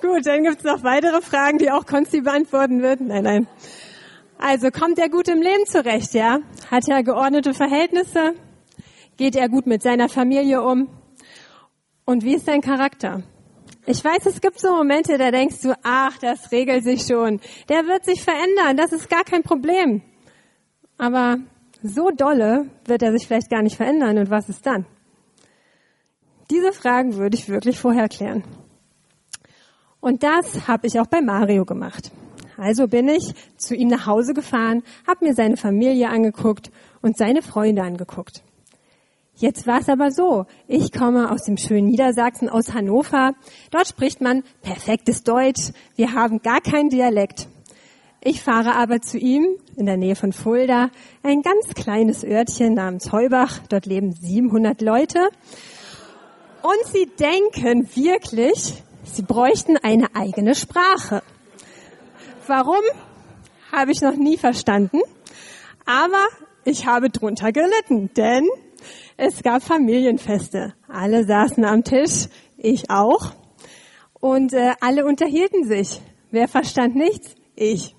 [0.00, 3.00] Gut, dann gibt's noch weitere Fragen, die auch Konsti beantworten wird.
[3.00, 3.46] Nein, nein.
[4.38, 6.38] Also kommt er gut im Leben zurecht, ja?
[6.70, 8.34] Hat er geordnete Verhältnisse?
[9.16, 10.88] Geht er gut mit seiner Familie um?
[12.04, 13.24] Und wie ist sein Charakter?
[13.86, 17.40] Ich weiß, es gibt so Momente, da denkst du, ach, das regelt sich schon.
[17.68, 20.02] Der wird sich verändern, das ist gar kein Problem.
[20.98, 21.38] Aber
[21.82, 24.84] so dolle wird er sich vielleicht gar nicht verändern und was ist dann?
[26.50, 28.42] Diese Fragen würde ich wirklich vorher klären.
[30.00, 32.10] Und das habe ich auch bei Mario gemacht.
[32.56, 36.70] Also bin ich zu ihm nach Hause gefahren, habe mir seine Familie angeguckt
[37.02, 38.42] und seine Freunde angeguckt.
[39.36, 43.34] Jetzt war es aber so, ich komme aus dem schönen Niedersachsen, aus Hannover.
[43.70, 45.70] Dort spricht man perfektes Deutsch.
[45.94, 47.46] Wir haben gar keinen Dialekt.
[48.20, 50.90] Ich fahre aber zu ihm in der Nähe von Fulda,
[51.22, 53.60] ein ganz kleines Örtchen namens Heubach.
[53.68, 55.28] Dort leben 700 Leute.
[56.62, 61.22] Und sie denken wirklich, sie bräuchten eine eigene Sprache.
[62.48, 62.82] Warum?
[63.70, 65.00] Habe ich noch nie verstanden.
[65.86, 66.26] Aber
[66.64, 68.48] ich habe drunter gelitten, denn
[69.16, 70.74] es gab Familienfeste.
[70.88, 72.26] Alle saßen am Tisch,
[72.56, 73.32] ich auch.
[74.14, 76.00] Und äh, alle unterhielten sich.
[76.32, 77.36] Wer verstand nichts?
[77.54, 77.94] Ich.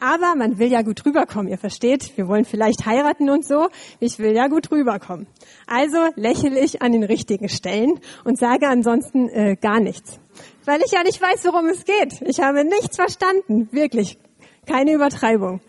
[0.00, 2.16] Aber man will ja gut rüberkommen, ihr versteht.
[2.16, 3.68] Wir wollen vielleicht heiraten und so.
[3.98, 5.26] Ich will ja gut rüberkommen.
[5.66, 10.18] Also lächle ich an den richtigen Stellen und sage ansonsten äh, gar nichts.
[10.64, 12.22] Weil ich ja nicht weiß, worum es geht.
[12.22, 13.68] Ich habe nichts verstanden.
[13.72, 14.16] Wirklich.
[14.66, 15.60] Keine Übertreibung.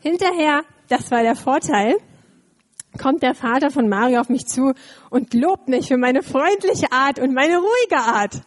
[0.00, 1.96] Hinterher, das war der Vorteil,
[2.96, 4.72] kommt der Vater von Mario auf mich zu
[5.10, 8.42] und lobt mich für meine freundliche Art und meine ruhige Art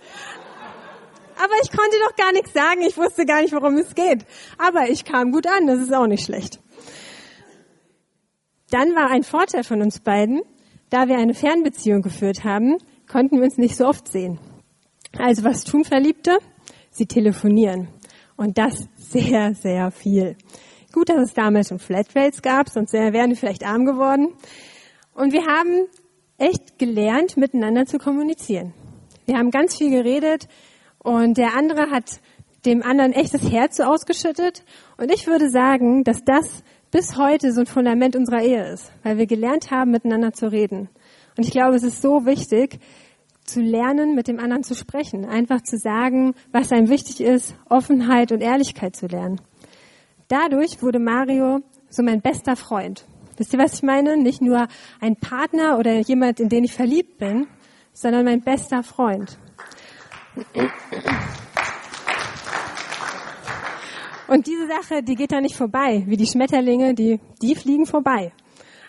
[1.44, 2.82] aber ich konnte doch gar nichts sagen.
[2.82, 4.26] Ich wusste gar nicht, worum es geht.
[4.58, 6.60] Aber ich kam gut an, das ist auch nicht schlecht.
[8.70, 10.42] Dann war ein Vorteil von uns beiden,
[10.90, 14.40] da wir eine Fernbeziehung geführt haben, konnten wir uns nicht so oft sehen.
[15.18, 16.38] Also was tun Verliebte?
[16.92, 17.88] Sie telefonieren.
[18.36, 20.36] Und das sehr, sehr viel.
[20.94, 24.34] Gut, dass es damals schon Flatrates gab, sonst wären wir vielleicht arm geworden.
[25.14, 25.88] Und wir haben
[26.38, 28.74] echt gelernt, miteinander zu kommunizieren.
[29.26, 30.48] Wir haben ganz viel geredet,
[31.08, 32.20] und der andere hat
[32.66, 34.66] dem anderen echtes Herz so ausgeschüttet.
[34.98, 39.18] Und ich würde sagen, dass das bis heute so ein Fundament unserer Ehe ist, weil
[39.18, 40.90] wir gelernt haben, miteinander zu reden.
[41.38, 42.82] Und ich glaube, es ist so wichtig,
[43.46, 48.34] zu lernen, mit dem anderen zu sprechen, einfach zu sagen, was einem wichtig ist, Offenheit
[48.34, 49.40] und Ehrlichkeit zu lernen.
[50.28, 53.06] Dadurch wurde Mario so mein bester Freund.
[53.38, 54.18] Wisst ihr, was ich meine?
[54.18, 54.68] Nicht nur
[55.00, 57.48] ein Partner oder jemand, in den ich verliebt bin,
[57.94, 59.38] sondern mein bester Freund.
[64.28, 68.34] Und diese Sache, die geht da nicht vorbei, wie die Schmetterlinge, die, die fliegen vorbei.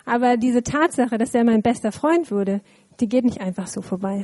[0.05, 2.61] Aber diese Tatsache, dass er mein bester Freund wurde,
[2.99, 4.23] die geht nicht einfach so vorbei.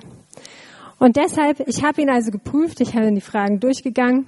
[0.99, 4.27] Und deshalb, ich habe ihn also geprüft, ich habe die Fragen durchgegangen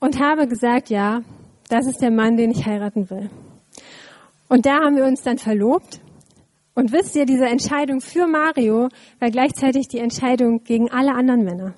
[0.00, 1.22] und habe gesagt, ja,
[1.68, 3.30] das ist der Mann, den ich heiraten will.
[4.48, 6.00] Und da haben wir uns dann verlobt.
[6.74, 8.88] Und wisst ihr, diese Entscheidung für Mario
[9.20, 11.74] war gleichzeitig die Entscheidung gegen alle anderen Männer.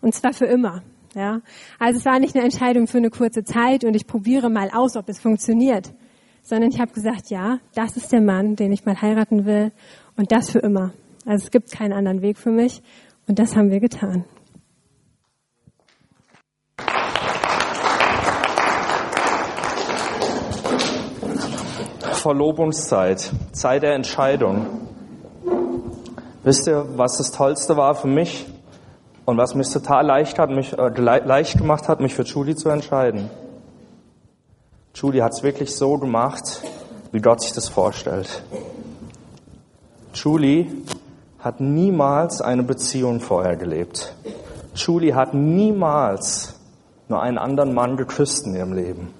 [0.00, 0.82] Und zwar für immer.
[1.14, 1.40] Ja,
[1.80, 4.96] also es war nicht eine Entscheidung für eine kurze Zeit und ich probiere mal aus,
[4.96, 5.92] ob es funktioniert,
[6.42, 9.72] sondern ich habe gesagt, ja, das ist der Mann, den ich mal heiraten will
[10.16, 10.92] und das für immer.
[11.26, 12.80] Also es gibt keinen anderen Weg für mich
[13.26, 14.24] und das haben wir getan.
[22.20, 24.66] Verlobungszeit, Zeit der Entscheidung.
[26.42, 28.46] Wisst ihr, was das Tollste war für mich?
[29.24, 32.68] Und was mich total leicht, hat, mich, äh, leicht gemacht hat, mich für Julie zu
[32.68, 33.30] entscheiden.
[34.94, 36.62] Julie hat es wirklich so gemacht,
[37.12, 38.42] wie Gott sich das vorstellt.
[40.14, 40.66] Julie
[41.38, 44.14] hat niemals eine Beziehung vorher gelebt.
[44.74, 46.54] Julie hat niemals
[47.08, 49.14] nur einen anderen Mann geküsst in ihrem Leben.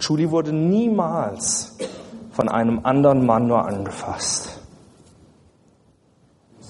[0.00, 1.75] Julie wurde niemals
[2.36, 4.58] von einem anderen Mann nur angefasst.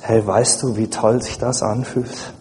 [0.00, 2.32] Hey, weißt du, wie toll sich das anfühlt?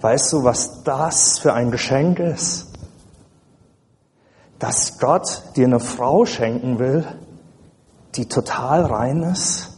[0.00, 2.68] Weißt du, was das für ein Geschenk ist?
[4.60, 7.04] Dass Gott dir eine Frau schenken will,
[8.14, 9.76] die total rein ist,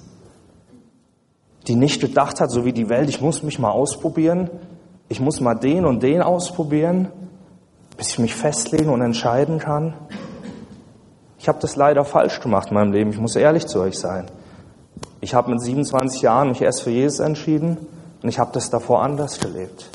[1.66, 4.50] die nicht gedacht hat, so wie die Welt, ich muss mich mal ausprobieren,
[5.08, 7.10] ich muss mal den und den ausprobieren,
[7.96, 9.94] bis ich mich festlegen und entscheiden kann.
[11.48, 14.26] Ich habe das leider falsch gemacht in meinem Leben, ich muss ehrlich zu euch sein.
[15.22, 17.78] Ich habe mit 27 Jahren mich erst für Jesus entschieden
[18.22, 19.88] und ich habe das davor anders gelebt.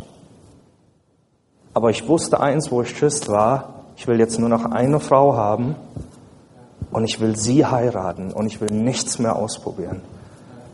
[1.76, 5.36] Aber ich wusste eins, wo ich Christ war, ich will jetzt nur noch eine Frau
[5.36, 5.76] haben
[6.90, 10.02] und ich will sie heiraten und ich will nichts mehr ausprobieren.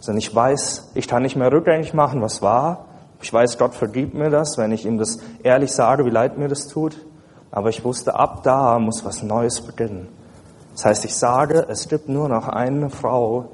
[0.07, 2.85] Denn ich weiß, ich kann nicht mehr rückgängig machen, was war.
[3.21, 6.47] Ich weiß, Gott vergibt mir das, wenn ich ihm das ehrlich sage, wie leid mir
[6.47, 7.05] das tut.
[7.51, 10.07] Aber ich wusste, ab da muss was Neues beginnen.
[10.79, 13.49] Das heißt, ich sage, es gibt nur noch eine Frau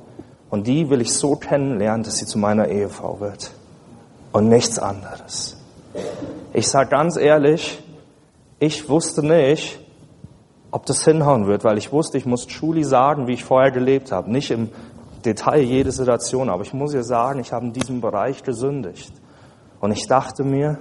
[0.52, 3.50] und die will ich so kennenlernen, dass sie zu meiner Ehefrau wird.
[4.32, 5.58] Und nichts anderes.
[6.54, 7.84] Ich sage ganz ehrlich,
[8.60, 9.80] ich wusste nicht,
[10.70, 14.12] ob das hinhauen wird, weil ich wusste, ich muss Julie sagen, wie ich vorher gelebt
[14.12, 14.32] habe.
[14.32, 14.70] Nicht im
[15.26, 19.12] Detail jede Situation, aber ich muss ihr sagen, ich habe in diesem Bereich gesündigt.
[19.80, 20.78] Und ich dachte mir,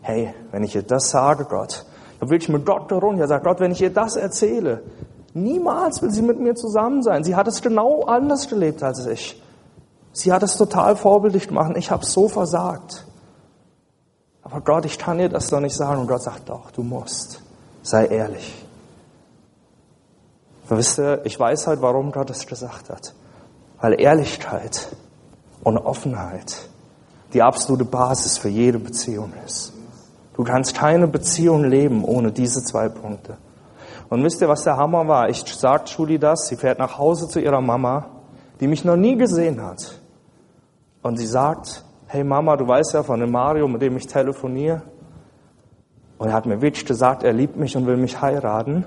[0.00, 1.86] hey, wenn ich ihr das sage, Gott,
[2.18, 3.22] dann will ich mit Gott darunter.
[3.22, 4.82] Er sagt, Gott, wenn ich ihr das erzähle,
[5.34, 7.24] niemals will sie mit mir zusammen sein.
[7.24, 9.40] Sie hat es genau anders gelebt als ich.
[10.12, 11.72] Sie hat es total vorbildlich gemacht.
[11.76, 13.06] Ich habe so versagt.
[14.42, 16.00] Aber Gott, ich kann dir das doch nicht sagen.
[16.00, 17.42] Und Gott sagt, doch, du musst.
[17.82, 18.66] Sei ehrlich.
[20.68, 23.14] wisst ihr, ich weiß halt, warum Gott es gesagt hat.
[23.80, 24.88] Weil Ehrlichkeit
[25.62, 26.68] und Offenheit
[27.32, 29.72] die absolute Basis für jede Beziehung ist.
[30.34, 33.36] Du kannst keine Beziehung leben ohne diese zwei Punkte.
[34.10, 35.28] Und wisst ihr, was der Hammer war?
[35.28, 38.06] Ich sag Julie das, sie fährt nach Hause zu ihrer Mama,
[38.58, 40.00] die mich noch nie gesehen hat.
[41.00, 44.82] Und sie sagt, hey Mama, du weißt ja von dem Mario, mit dem ich telefoniere.
[46.18, 48.84] Und er hat mir wirklich gesagt, er liebt mich und will mich heiraten.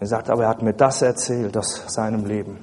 [0.00, 2.58] Er sagt, aber er hat mir das erzählt aus seinem Leben.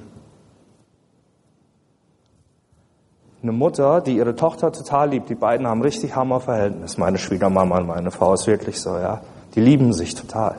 [3.42, 6.98] Eine Mutter, die ihre Tochter total liebt, die beiden haben richtig Hammerverhältnis.
[6.98, 9.22] Meine Schwiegermama und meine Frau ist wirklich so, ja.
[9.54, 10.56] Die lieben sich total.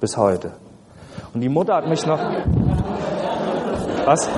[0.00, 0.52] Bis heute.
[1.34, 2.18] Und die Mutter hat mich noch,
[4.06, 4.28] was?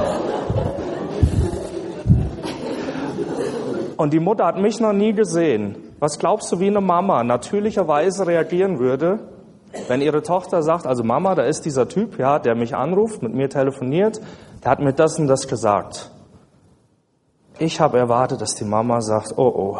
[3.96, 5.76] Und die Mutter hat mich noch nie gesehen.
[6.00, 9.20] Was glaubst du, wie eine Mama natürlicherweise reagieren würde,
[9.88, 13.32] wenn ihre Tochter sagt, also Mama, da ist dieser Typ, ja, der mich anruft, mit
[13.32, 14.20] mir telefoniert,
[14.64, 16.10] der hat mir das und das gesagt.
[17.58, 19.78] Ich habe erwartet, dass die Mama sagt, oh oh,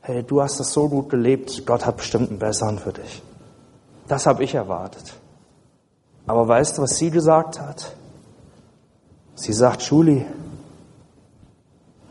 [0.00, 3.22] hey, du hast das so gut gelebt, Gott hat bestimmt einen besseren für dich.
[4.08, 5.14] Das habe ich erwartet.
[6.26, 7.94] Aber weißt du, was sie gesagt hat?
[9.34, 10.26] Sie sagt, Julie,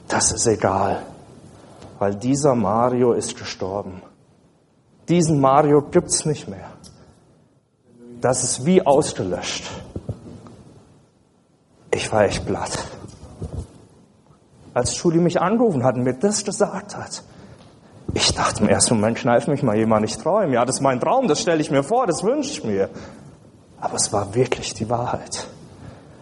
[0.07, 1.03] das ist egal,
[1.99, 4.01] weil dieser Mario ist gestorben.
[5.07, 6.69] Diesen Mario gibt's nicht mehr.
[8.21, 9.69] Das ist wie ausgelöscht.
[11.91, 12.87] Ich war echt platt.
[14.73, 17.23] Als Julie mich angerufen hat und mir das gesagt hat,
[18.13, 20.53] ich dachte im ersten Moment, kneif mich mal jemand, ich träume.
[20.53, 22.89] Ja, das ist mein Traum, das stelle ich mir vor, das wünsche ich mir.
[23.79, 25.47] Aber es war wirklich die Wahrheit.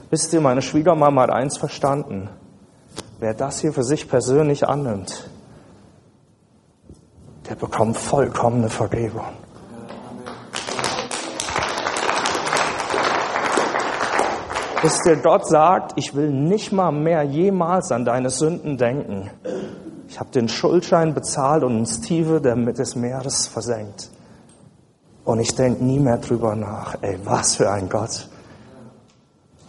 [0.10, 2.30] Wisst ihr, meine Schwiegermama hat eins verstanden.
[3.20, 5.30] Wer das hier für sich persönlich annimmt,
[7.48, 9.26] der bekommt vollkommene Vergebung.
[14.82, 19.30] Wisst ihr, Gott sagt, ich will nicht mal mehr jemals an deine Sünden denken.
[20.12, 24.10] Ich habe den Schuldschein bezahlt und ins Tiefe des Meeres versenkt.
[25.24, 26.98] Und ich denke nie mehr drüber nach.
[27.02, 28.28] Ey, was für ein Gott.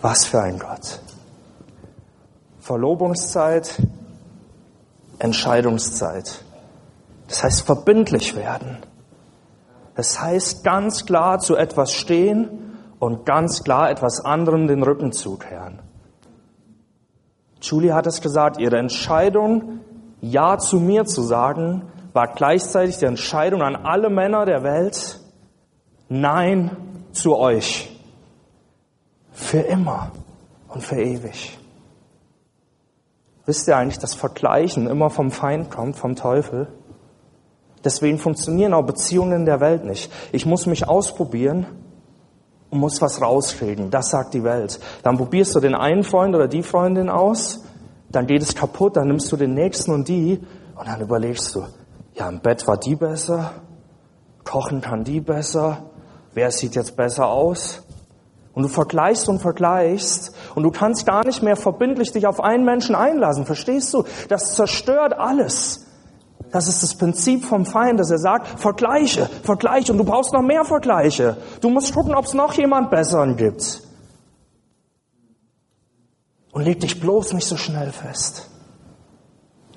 [0.00, 1.00] Was für ein Gott.
[2.58, 3.86] Verlobungszeit,
[5.20, 6.42] Entscheidungszeit.
[7.28, 8.78] Das heißt verbindlich werden.
[9.94, 15.78] Das heißt ganz klar zu etwas stehen und ganz klar etwas anderem den Rücken zukehren.
[17.60, 19.78] Julie hat es gesagt, ihre Entscheidung,
[20.22, 21.82] Ja zu mir zu sagen,
[22.12, 25.18] war gleichzeitig die Entscheidung an alle Männer der Welt,
[26.08, 26.76] Nein
[27.12, 27.90] zu euch.
[29.32, 30.12] Für immer
[30.68, 31.58] und für ewig.
[33.46, 36.68] Wisst ihr eigentlich, dass Vergleichen immer vom Feind kommt, vom Teufel?
[37.82, 40.12] Deswegen funktionieren auch Beziehungen in der Welt nicht.
[40.30, 41.66] Ich muss mich ausprobieren
[42.70, 43.90] und muss was rauskriegen.
[43.90, 44.78] Das sagt die Welt.
[45.02, 47.64] Dann probierst du den einen Freund oder die Freundin aus,
[48.12, 50.40] dann geht es kaputt, dann nimmst du den nächsten und die
[50.76, 51.64] und dann überlegst du,
[52.14, 53.52] ja, im Bett war die besser,
[54.44, 55.78] kochen kann die besser,
[56.34, 57.82] wer sieht jetzt besser aus?
[58.54, 62.66] Und du vergleichst und vergleichst und du kannst gar nicht mehr verbindlich dich auf einen
[62.66, 63.46] Menschen einlassen.
[63.46, 64.04] Verstehst du?
[64.28, 65.86] Das zerstört alles.
[66.50, 70.42] Das ist das Prinzip vom Feind, dass er sagt, vergleiche, vergleiche und du brauchst noch
[70.42, 71.38] mehr Vergleiche.
[71.62, 73.82] Du musst gucken, ob es noch jemand Besseren gibt.
[76.52, 78.48] Und leg dich bloß nicht so schnell fest.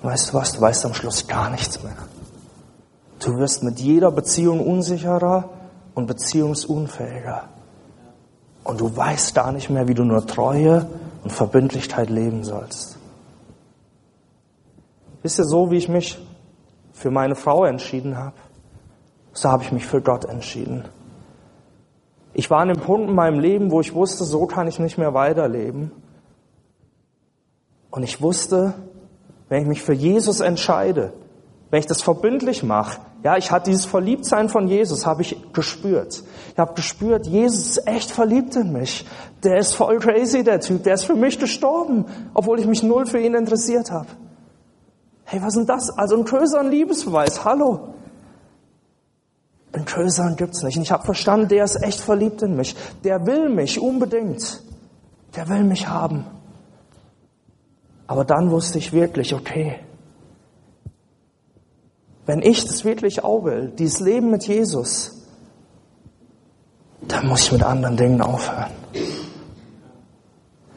[0.01, 0.53] Weißt du was?
[0.53, 1.97] Du weißt am Schluss gar nichts mehr.
[3.19, 5.49] Du wirst mit jeder Beziehung unsicherer
[5.95, 7.49] und beziehungsunfähiger.
[8.63, 10.85] Und du weißt gar nicht mehr, wie du nur Treue
[11.23, 12.97] und Verbindlichkeit leben sollst.
[15.23, 16.19] Wisst ihr, so wie ich mich
[16.93, 18.35] für meine Frau entschieden habe,
[19.33, 20.85] so habe ich mich für Gott entschieden.
[22.33, 24.97] Ich war an dem Punkt in meinem Leben, wo ich wusste, so kann ich nicht
[24.97, 25.91] mehr weiterleben.
[27.95, 28.73] Und ich wusste,
[29.47, 31.13] wenn ich mich für Jesus entscheide,
[31.71, 36.21] wenn ich das verbindlich mache, ja, ich hatte dieses Verliebtsein von Jesus, habe ich gespürt.
[36.51, 39.05] Ich habe gespürt, Jesus ist echt verliebt in mich.
[39.43, 40.83] Der ist voll crazy, der Typ.
[40.83, 44.07] Der ist für mich gestorben, obwohl ich mich null für ihn interessiert habe.
[45.23, 45.89] Hey, was ist denn das?
[45.89, 47.45] Also einen größeren Liebesbeweis.
[47.45, 47.93] Hallo.
[49.71, 50.75] Einen größeren gibt's nicht.
[50.75, 52.75] Und ich habe verstanden, der ist echt verliebt in mich.
[53.05, 54.61] Der will mich unbedingt.
[55.37, 56.25] Der will mich haben.
[58.07, 59.79] Aber dann wusste ich wirklich, okay,
[62.25, 65.27] wenn ich das wirklich auch will, dieses Leben mit Jesus,
[67.07, 68.71] dann muss ich mit anderen Dingen aufhören.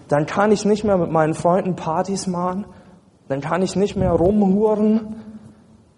[0.09, 2.67] Dann kann ich nicht mehr mit meinen Freunden Partys machen,
[3.29, 5.17] dann kann ich nicht mehr rumhuren,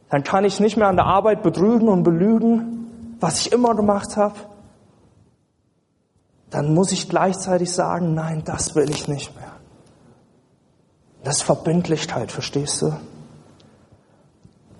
[0.08, 4.16] dann kann ich nicht mehr an der Arbeit betrügen und belügen, was ich immer gemacht
[4.16, 4.34] habe.
[6.50, 9.52] Dann muss ich gleichzeitig sagen, nein, das will ich nicht mehr.
[11.22, 12.92] Das ist Verbindlichkeit, verstehst du?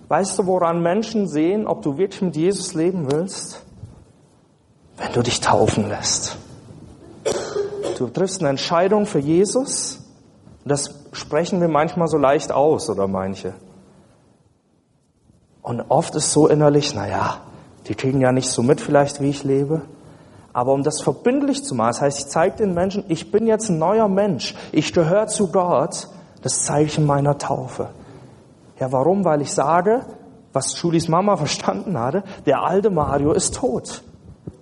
[0.07, 3.63] Weißt du, woran Menschen sehen, ob du wirklich mit Jesus leben willst?
[4.97, 6.37] Wenn du dich taufen lässt.
[7.97, 9.99] Du triffst eine Entscheidung für Jesus.
[10.65, 13.53] Das sprechen wir manchmal so leicht aus, oder manche.
[15.61, 17.37] Und oft ist so innerlich, naja,
[17.87, 19.81] die kriegen ja nicht so mit vielleicht, wie ich lebe.
[20.53, 23.69] Aber um das verbindlich zu machen, das heißt, ich zeige den Menschen, ich bin jetzt
[23.69, 26.09] ein neuer Mensch, ich gehöre zu Gott,
[26.41, 27.89] das zeige ich in meiner Taufe.
[28.79, 29.23] Ja, warum?
[29.23, 30.01] Weil ich sage,
[30.53, 34.03] was Julis Mama verstanden hatte, der alte Mario ist tot.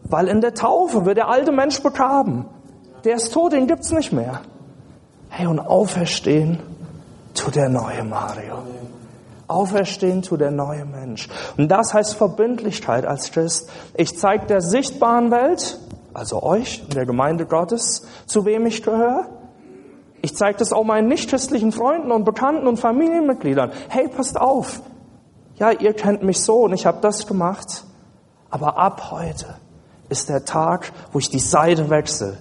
[0.03, 2.45] Weil in der Taufe wird der alte Mensch begraben.
[3.03, 4.41] Der ist tot, den gibt's nicht mehr.
[5.29, 6.59] Hey, und auferstehen
[7.33, 8.55] tut der neue Mario.
[9.47, 11.27] Auferstehen tut der neue Mensch.
[11.57, 13.69] Und das heißt Verbindlichkeit als Christ.
[13.95, 15.79] Ich zeige der sichtbaren Welt,
[16.13, 19.27] also euch der Gemeinde Gottes, zu wem ich gehöre.
[20.21, 23.71] Ich zeige das auch meinen nichtchristlichen Freunden und Bekannten und Familienmitgliedern.
[23.87, 24.81] Hey, passt auf.
[25.55, 27.83] Ja, ihr kennt mich so und ich habe das gemacht.
[28.49, 29.55] Aber ab heute
[30.09, 32.37] ist der Tag, wo ich die Seite wechsle.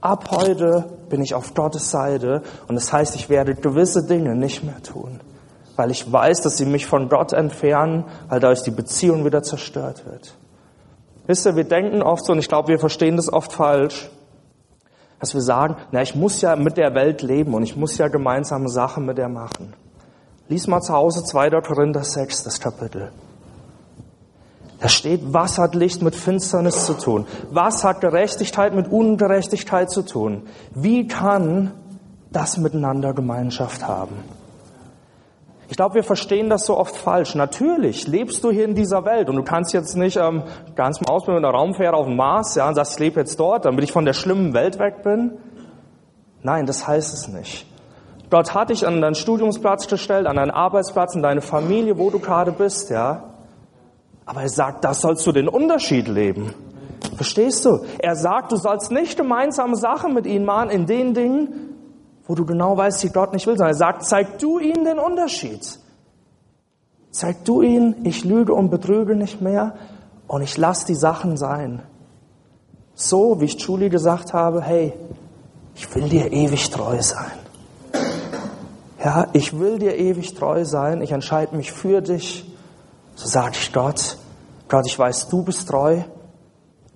[0.00, 4.62] Ab heute bin ich auf Gottes Seite und das heißt, ich werde gewisse Dinge nicht
[4.62, 5.20] mehr tun,
[5.76, 10.04] weil ich weiß, dass sie mich von Gott entfernen, weil dadurch die Beziehung wieder zerstört
[10.04, 10.34] wird.
[11.26, 14.10] Wisst ihr, wir denken oft so, und ich glaube, wir verstehen das oft falsch,
[15.20, 18.08] dass wir sagen, na, ich muss ja mit der Welt leben und ich muss ja
[18.08, 19.74] gemeinsame Sachen mit der machen.
[20.48, 21.50] Lies mal zu Hause 2.
[21.62, 23.10] Korinther 6, das Kapitel.
[24.80, 27.26] Da steht, was hat Licht mit Finsternis zu tun?
[27.50, 30.42] Was hat Gerechtigkeit mit Ungerechtigkeit zu tun?
[30.74, 31.72] Wie kann
[32.30, 34.16] das miteinander Gemeinschaft haben?
[35.74, 37.34] Ich glaube, wir verstehen das so oft falsch.
[37.34, 40.44] Natürlich lebst du hier in dieser Welt und du kannst jetzt nicht ähm,
[40.76, 43.40] ganz mal ausbilden mit einer Raumfähre auf dem Mars ja, und sagst, ich lebe jetzt
[43.40, 45.32] dort, damit ich von der schlimmen Welt weg bin.
[46.44, 47.66] Nein, das heißt es nicht.
[48.30, 52.20] Gott hat dich an deinen Studiumsplatz gestellt, an deinen Arbeitsplatz, in deine Familie, wo du
[52.20, 53.30] gerade bist, ja.
[54.26, 56.54] Aber er sagt, das sollst du den Unterschied leben.
[57.16, 57.84] Verstehst du?
[57.98, 61.73] Er sagt, du sollst nicht gemeinsame Sachen mit ihnen machen in den Dingen,
[62.26, 64.98] wo du genau weißt, die Gott nicht will, sondern er sagt, zeig du ihnen den
[64.98, 65.78] Unterschied.
[67.10, 69.74] Zeig du ihnen, ich lüge und betrüge nicht mehr
[70.26, 71.82] und ich lass die Sachen sein.
[72.94, 74.92] So, wie ich Julie gesagt habe, hey,
[75.74, 77.32] ich will dir ewig treu sein.
[79.04, 82.50] Ja, ich will dir ewig treu sein, ich entscheide mich für dich
[83.16, 84.16] so sage ich Gott,
[84.68, 86.02] Gott, ich weiß, du bist treu.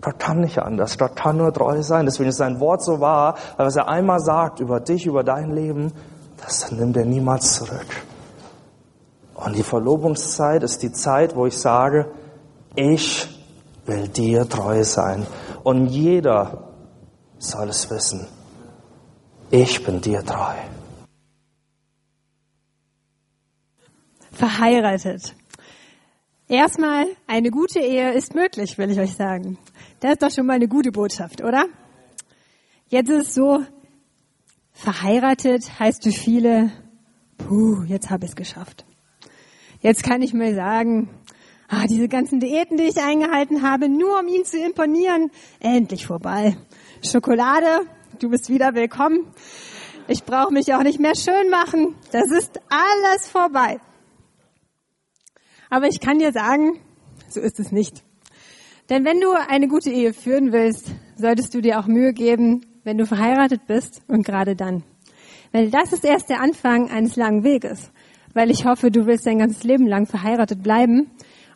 [0.01, 0.97] Gott kann nicht anders.
[0.97, 2.07] Gott kann nur treu sein.
[2.07, 5.51] Deswegen ist sein Wort so wahr, weil was er einmal sagt über dich, über dein
[5.51, 5.93] Leben,
[6.37, 7.87] das nimmt er niemals zurück.
[9.35, 12.11] Und die Verlobungszeit ist die Zeit, wo ich sage,
[12.75, 13.29] ich
[13.87, 15.27] will dir treu sein.
[15.65, 16.69] Und jeder
[17.39, 18.27] soll es wissen.
[19.51, 20.55] Ich bin dir treu.
[24.33, 25.35] Verheiratet.
[26.51, 29.59] Erstmal, eine gute Ehe ist möglich, will ich euch sagen.
[30.01, 31.67] Das ist doch schon mal eine gute Botschaft, oder?
[32.89, 33.63] Jetzt ist es so,
[34.73, 36.73] verheiratet heißt für viele,
[37.37, 38.87] puh, jetzt habe ich es geschafft.
[39.81, 41.11] Jetzt kann ich mir sagen,
[41.69, 45.31] ah, diese ganzen Diäten, die ich eingehalten habe, nur um ihn zu imponieren,
[45.61, 46.57] endlich vorbei.
[47.03, 47.83] Schokolade,
[48.21, 49.27] du bist wieder willkommen.
[50.07, 51.95] Ich brauche mich auch nicht mehr schön machen.
[52.11, 53.81] Das ist alles vorbei.
[55.71, 56.79] Aber ich kann dir sagen,
[57.29, 58.03] so ist es nicht.
[58.89, 62.97] Denn wenn du eine gute Ehe führen willst, solltest du dir auch Mühe geben, wenn
[62.97, 64.83] du verheiratet bist und gerade dann.
[65.53, 67.91] Weil das ist erst der Anfang eines langen Weges.
[68.33, 71.11] Weil ich hoffe, du willst dein ganzes Leben lang verheiratet bleiben.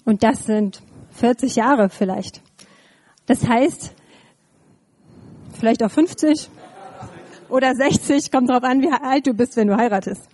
[0.05, 0.83] Und das sind
[1.13, 2.43] 40 Jahre vielleicht.
[3.27, 3.95] Das heißt,
[5.59, 6.51] vielleicht auch 50
[7.49, 10.29] oder 60, kommt drauf an, wie alt du bist, wenn du heiratest.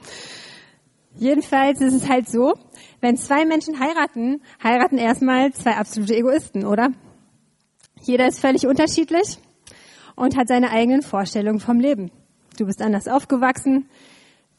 [1.17, 2.55] Jedenfalls ist es halt so,
[3.01, 6.91] wenn zwei Menschen heiraten, heiraten erstmal zwei absolute Egoisten, oder?
[8.01, 9.39] Jeder ist völlig unterschiedlich
[10.17, 12.11] und hat seine eigenen Vorstellungen vom Leben.
[12.59, 13.89] Du bist anders aufgewachsen,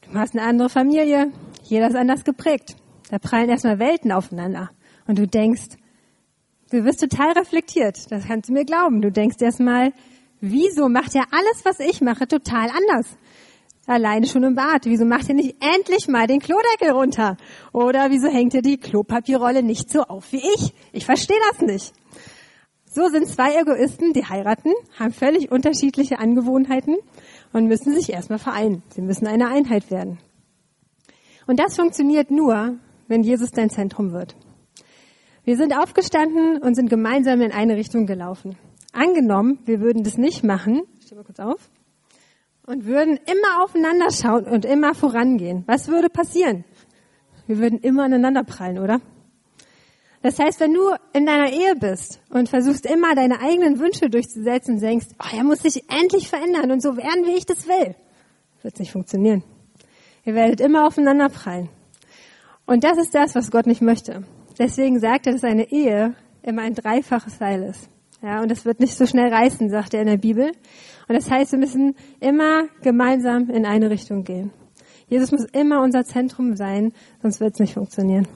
[0.02, 1.32] du hast eine andere Familie,
[1.64, 2.76] jeder ist anders geprägt.
[3.10, 4.70] Da prallen erstmal Welten aufeinander.
[5.06, 5.76] Und du denkst,
[6.70, 8.10] du wirst total reflektiert.
[8.10, 9.02] Das kannst du mir glauben.
[9.02, 9.92] Du denkst erstmal,
[10.40, 13.16] wieso macht er alles, was ich mache, total anders?
[13.90, 14.86] Alleine schon im Bad?
[14.86, 17.36] Wieso macht ihr nicht endlich mal den Klodeckel runter?
[17.72, 20.72] Oder wieso hängt ihr die Klopapierrolle nicht so auf wie ich?
[20.92, 21.92] Ich verstehe das nicht.
[22.86, 26.96] So sind zwei Egoisten, die heiraten, haben völlig unterschiedliche Angewohnheiten
[27.52, 28.82] und müssen sich erstmal vereinen.
[28.88, 30.18] Sie müssen eine Einheit werden.
[31.46, 32.76] Und das funktioniert nur,
[33.08, 34.36] wenn Jesus dein Zentrum wird.
[35.44, 38.56] Wir sind aufgestanden und sind gemeinsam in eine Richtung gelaufen.
[38.92, 40.82] Angenommen, wir würden das nicht machen.
[40.98, 41.70] Ich stehe mal kurz auf
[42.70, 46.64] und würden immer aufeinander schauen und immer vorangehen, was würde passieren?
[47.48, 49.00] Wir würden immer aneinander prallen, oder?
[50.22, 54.74] Das heißt, wenn du in deiner Ehe bist und versuchst immer deine eigenen Wünsche durchzusetzen
[54.74, 57.96] und denkst, oh, er muss sich endlich verändern und so werden, wie ich das will,
[58.62, 59.42] wird nicht funktionieren.
[60.24, 61.70] Ihr werdet immer aufeinander prallen.
[62.66, 64.22] Und das ist das, was Gott nicht möchte.
[64.58, 67.88] Deswegen sagt er, dass eine Ehe immer ein dreifaches Seil ist.
[68.22, 70.52] Ja, und das wird nicht so schnell reißen, sagt er in der Bibel.
[71.10, 74.52] Und das heißt, wir müssen immer gemeinsam in eine Richtung gehen.
[75.08, 78.28] Jesus muss immer unser Zentrum sein, sonst wird es nicht funktionieren.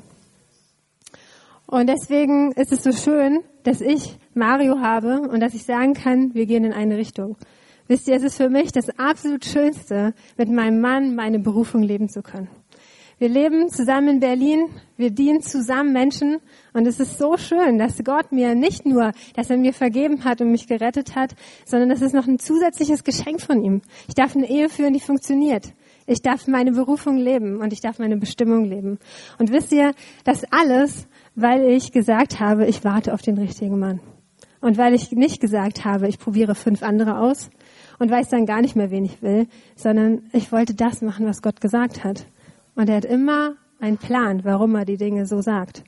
[1.68, 6.34] Und deswegen ist es so schön, dass ich Mario habe und dass ich sagen kann,
[6.34, 7.36] wir gehen in eine Richtung.
[7.86, 12.08] Wisst ihr, es ist für mich das absolut Schönste, mit meinem Mann meine Berufung leben
[12.08, 12.48] zu können.
[13.24, 14.66] Wir leben zusammen in Berlin,
[14.98, 16.40] wir dienen zusammen Menschen
[16.74, 20.42] und es ist so schön, dass Gott mir nicht nur, dass er mir vergeben hat
[20.42, 23.80] und mich gerettet hat, sondern das ist noch ein zusätzliches Geschenk von ihm.
[24.08, 25.72] Ich darf eine Ehe führen, die funktioniert.
[26.06, 28.98] Ich darf meine Berufung leben und ich darf meine Bestimmung leben.
[29.38, 29.94] Und wisst ihr,
[30.24, 34.00] das alles, weil ich gesagt habe, ich warte auf den richtigen Mann.
[34.60, 37.48] Und weil ich nicht gesagt habe, ich probiere fünf andere aus
[37.98, 39.46] und weiß dann gar nicht mehr, wen ich will,
[39.76, 42.26] sondern ich wollte das machen, was Gott gesagt hat.
[42.74, 45.84] Und er hat immer einen Plan, warum er die Dinge so sagt.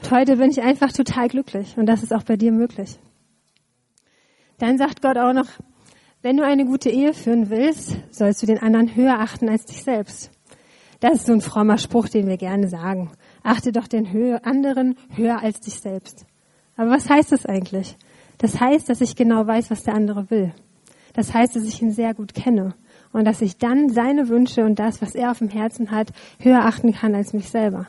[0.00, 2.98] Und heute bin ich einfach total glücklich und das ist auch bei dir möglich.
[4.58, 5.48] Dann sagt Gott auch noch,
[6.22, 9.82] wenn du eine gute Ehe führen willst, sollst du den anderen höher achten als dich
[9.82, 10.30] selbst.
[11.00, 13.10] Das ist so ein frommer Spruch, den wir gerne sagen.
[13.42, 14.06] Achte doch den
[14.44, 16.26] anderen höher als dich selbst.
[16.76, 17.96] Aber was heißt das eigentlich?
[18.38, 20.54] Das heißt, dass ich genau weiß, was der andere will.
[21.12, 22.74] Das heißt, dass ich ihn sehr gut kenne
[23.12, 26.08] und dass ich dann seine Wünsche und das, was er auf dem Herzen hat,
[26.38, 27.86] höher achten kann als mich selber.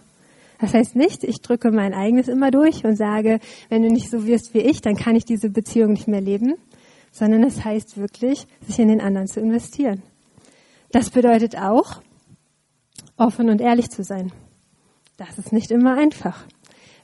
[0.59, 4.25] Das heißt nicht, ich drücke mein eigenes immer durch und sage, wenn du nicht so
[4.25, 6.55] wirst wie ich, dann kann ich diese Beziehung nicht mehr leben,
[7.11, 10.01] sondern es heißt wirklich, sich in den anderen zu investieren.
[10.91, 12.01] Das bedeutet auch,
[13.17, 14.31] offen und ehrlich zu sein.
[15.17, 16.45] Das ist nicht immer einfach.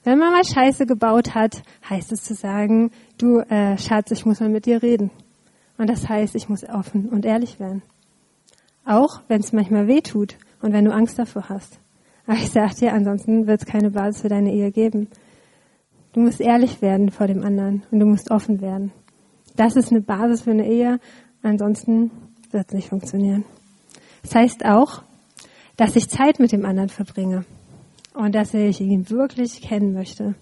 [0.04, 4.40] Wenn man mal Scheiße gebaut hat, heißt es zu sagen, du äh, Schatz, ich muss
[4.40, 5.12] mal mit dir reden.
[5.78, 7.82] Und das heißt, ich muss offen und ehrlich werden.
[8.90, 11.80] Auch wenn es manchmal weh tut und wenn du Angst davor hast.
[12.26, 15.10] Aber ich sag dir, ansonsten wird es keine Basis für deine Ehe geben.
[16.14, 18.92] Du musst ehrlich werden vor dem anderen und du musst offen werden.
[19.56, 21.00] Das ist eine Basis für eine Ehe,
[21.44, 22.10] ansonsten
[22.50, 23.46] wird es nicht funktionieren.
[24.24, 25.04] Das heißt auch,
[25.78, 27.46] dass ich Zeit mit dem anderen verbringe
[28.16, 30.34] und dass ich ihn wirklich kennen möchte.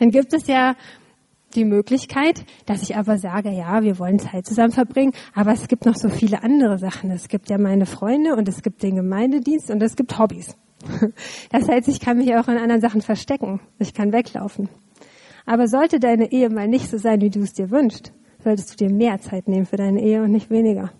[0.00, 0.74] Dann gibt es ja
[1.56, 5.86] die Möglichkeit, dass ich aber sage, ja, wir wollen Zeit zusammen verbringen, aber es gibt
[5.86, 7.10] noch so viele andere Sachen.
[7.10, 10.56] Es gibt ja meine Freunde und es gibt den Gemeindedienst und es gibt Hobbys.
[11.50, 13.60] Das heißt, ich kann mich auch in anderen Sachen verstecken.
[13.78, 14.68] Ich kann weglaufen.
[15.46, 18.86] Aber sollte deine Ehe mal nicht so sein, wie du es dir wünschst, solltest du
[18.86, 20.90] dir mehr Zeit nehmen für deine Ehe und nicht weniger.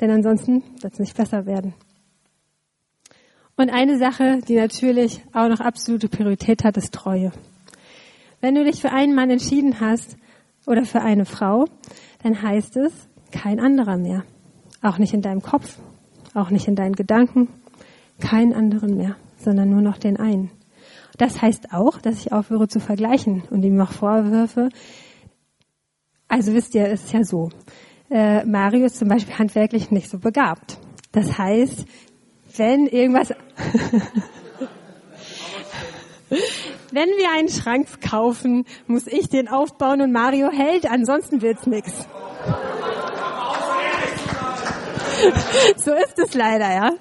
[0.00, 1.74] Denn ansonsten wird es nicht besser werden.
[3.56, 7.32] Und eine Sache, die natürlich auch noch absolute Priorität hat, ist Treue.
[8.40, 10.16] Wenn du dich für einen Mann entschieden hast
[10.66, 11.64] oder für eine Frau,
[12.22, 12.92] dann heißt es
[13.32, 14.24] kein anderer mehr.
[14.80, 15.78] Auch nicht in deinem Kopf,
[16.34, 17.48] auch nicht in deinen Gedanken,
[18.20, 20.50] keinen anderen mehr, sondern nur noch den einen.
[21.16, 24.68] Das heißt auch, dass ich aufhöre zu vergleichen und ihm noch Vorwürfe.
[26.28, 27.48] Also wisst ihr, es ist ja so.
[28.10, 30.78] Äh, Mario ist zum Beispiel handwerklich nicht so begabt.
[31.10, 31.86] Das heißt,
[32.56, 33.30] wenn irgendwas,
[36.92, 41.92] wenn wir einen Schrank kaufen, muss ich den aufbauen und Mario hält, ansonsten wird's nix.
[45.76, 46.92] so ist es leider, ja.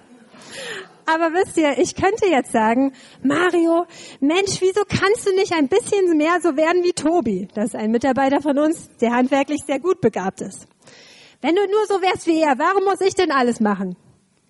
[1.05, 2.91] Aber wisst ihr, ich könnte jetzt sagen,
[3.23, 3.85] Mario,
[4.19, 7.47] Mensch, wieso kannst du nicht ein bisschen mehr so werden wie Tobi?
[7.53, 10.67] Das ist ein Mitarbeiter von uns, der handwerklich sehr gut begabt ist.
[11.41, 13.95] Wenn du nur so wärst wie er, warum muss ich denn alles machen?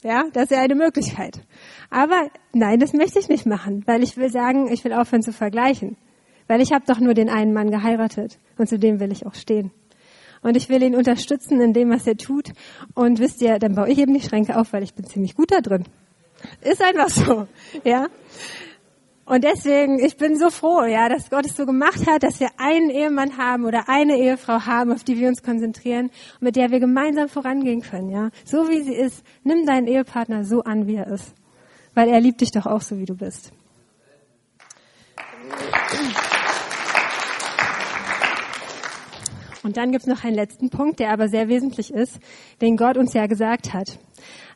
[0.01, 1.41] Ja, das ist ja eine Möglichkeit.
[1.89, 5.31] Aber nein, das möchte ich nicht machen, weil ich will sagen, ich will aufhören zu
[5.31, 5.97] vergleichen.
[6.47, 9.35] Weil ich habe doch nur den einen Mann geheiratet und zu dem will ich auch
[9.35, 9.71] stehen.
[10.41, 12.51] Und ich will ihn unterstützen in dem, was er tut.
[12.93, 15.51] Und wisst ihr, dann baue ich eben die Schränke auf, weil ich bin ziemlich gut
[15.51, 15.83] da drin.
[16.61, 17.47] Ist einfach so,
[17.83, 18.07] ja.
[19.25, 22.47] Und deswegen, ich bin so froh, ja, dass Gott es so gemacht hat, dass wir
[22.57, 26.71] einen Ehemann haben oder eine Ehefrau haben, auf die wir uns konzentrieren und mit der
[26.71, 28.29] wir gemeinsam vorangehen können, ja.
[28.45, 31.33] So wie sie ist, nimm deinen Ehepartner so an, wie er ist.
[31.97, 33.51] Weil er liebt dich doch auch so, wie du bist.
[39.63, 42.19] Und dann gibt's noch einen letzten Punkt, der aber sehr wesentlich ist,
[42.61, 43.97] den Gott uns ja gesagt hat.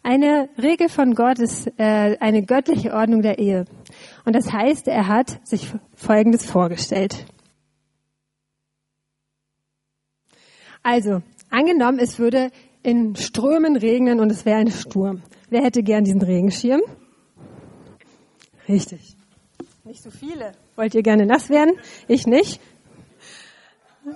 [0.03, 3.65] Eine Regel von Gott ist äh, eine göttliche Ordnung der Ehe.
[4.23, 7.25] Und das heißt, er hat sich Folgendes vorgestellt.
[10.83, 12.51] Also, angenommen, es würde
[12.83, 15.23] in Strömen regnen und es wäre ein Sturm.
[15.49, 16.81] Wer hätte gern diesen Regenschirm?
[18.67, 19.15] Richtig.
[19.83, 20.53] Nicht so viele.
[20.75, 21.73] Wollt ihr gerne nass werden?
[22.07, 22.61] Ich nicht.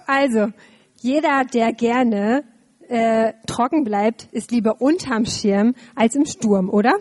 [0.08, 0.48] Also,
[1.02, 2.44] jeder, der gerne
[2.88, 6.98] äh, trocken bleibt, ist lieber unterm Schirm als im Sturm, oder?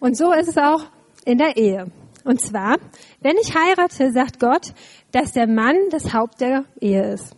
[0.00, 0.84] Und so ist es auch
[1.24, 1.90] in der Ehe.
[2.24, 2.78] Und zwar,
[3.20, 4.72] wenn ich heirate, sagt Gott,
[5.10, 7.36] dass der Mann das Haupt der Ehe ist.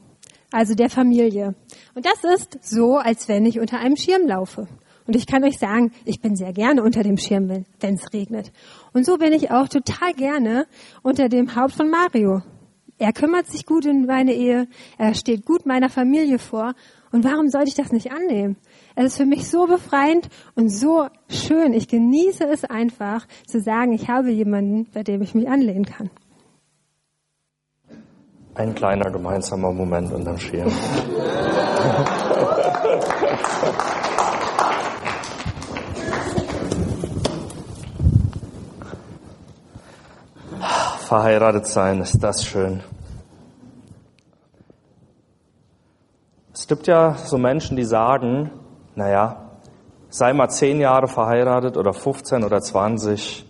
[0.50, 1.54] Also der Familie.
[1.94, 4.68] Und das ist so, als wenn ich unter einem Schirm laufe.
[5.06, 8.52] Und ich kann euch sagen, ich bin sehr gerne unter dem Schirm, wenn es regnet.
[8.92, 10.66] Und so bin ich auch total gerne
[11.02, 12.42] unter dem Haupt von Mario.
[12.98, 16.74] Er kümmert sich gut in meine Ehe, er steht gut meiner Familie vor
[17.10, 18.56] und warum sollte ich das nicht annehmen?
[18.94, 21.72] Es ist für mich so befreiend und so schön.
[21.72, 26.10] Ich genieße es einfach zu sagen, ich habe jemanden, bei dem ich mich anlehnen kann.
[28.54, 30.70] Ein kleiner gemeinsamer Moment unterm Schirm.
[41.14, 42.82] Verheiratet sein, ist das schön.
[46.52, 48.50] Es gibt ja so Menschen, die sagen,
[48.96, 49.52] naja,
[50.08, 53.46] sei mal zehn Jahre verheiratet oder 15 oder 20.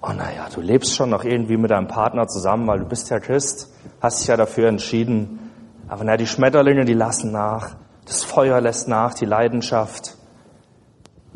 [0.00, 3.20] Oh naja, du lebst schon noch irgendwie mit deinem Partner zusammen, weil du bist ja
[3.20, 3.70] Christ,
[4.00, 5.50] hast dich ja dafür entschieden.
[5.86, 7.76] Aber na, die Schmetterlinge, die lassen nach,
[8.06, 10.16] das Feuer lässt nach, die Leidenschaft.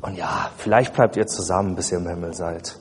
[0.01, 2.79] Und ja, vielleicht bleibt ihr zusammen, bis ihr im Himmel seid.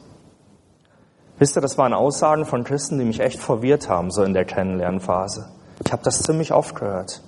[1.43, 4.45] Wisst ihr, das waren Aussagen von Christen, die mich echt verwirrt haben, so in der
[4.45, 5.49] Kennenlernphase.
[5.85, 7.21] Ich habe das ziemlich oft gehört.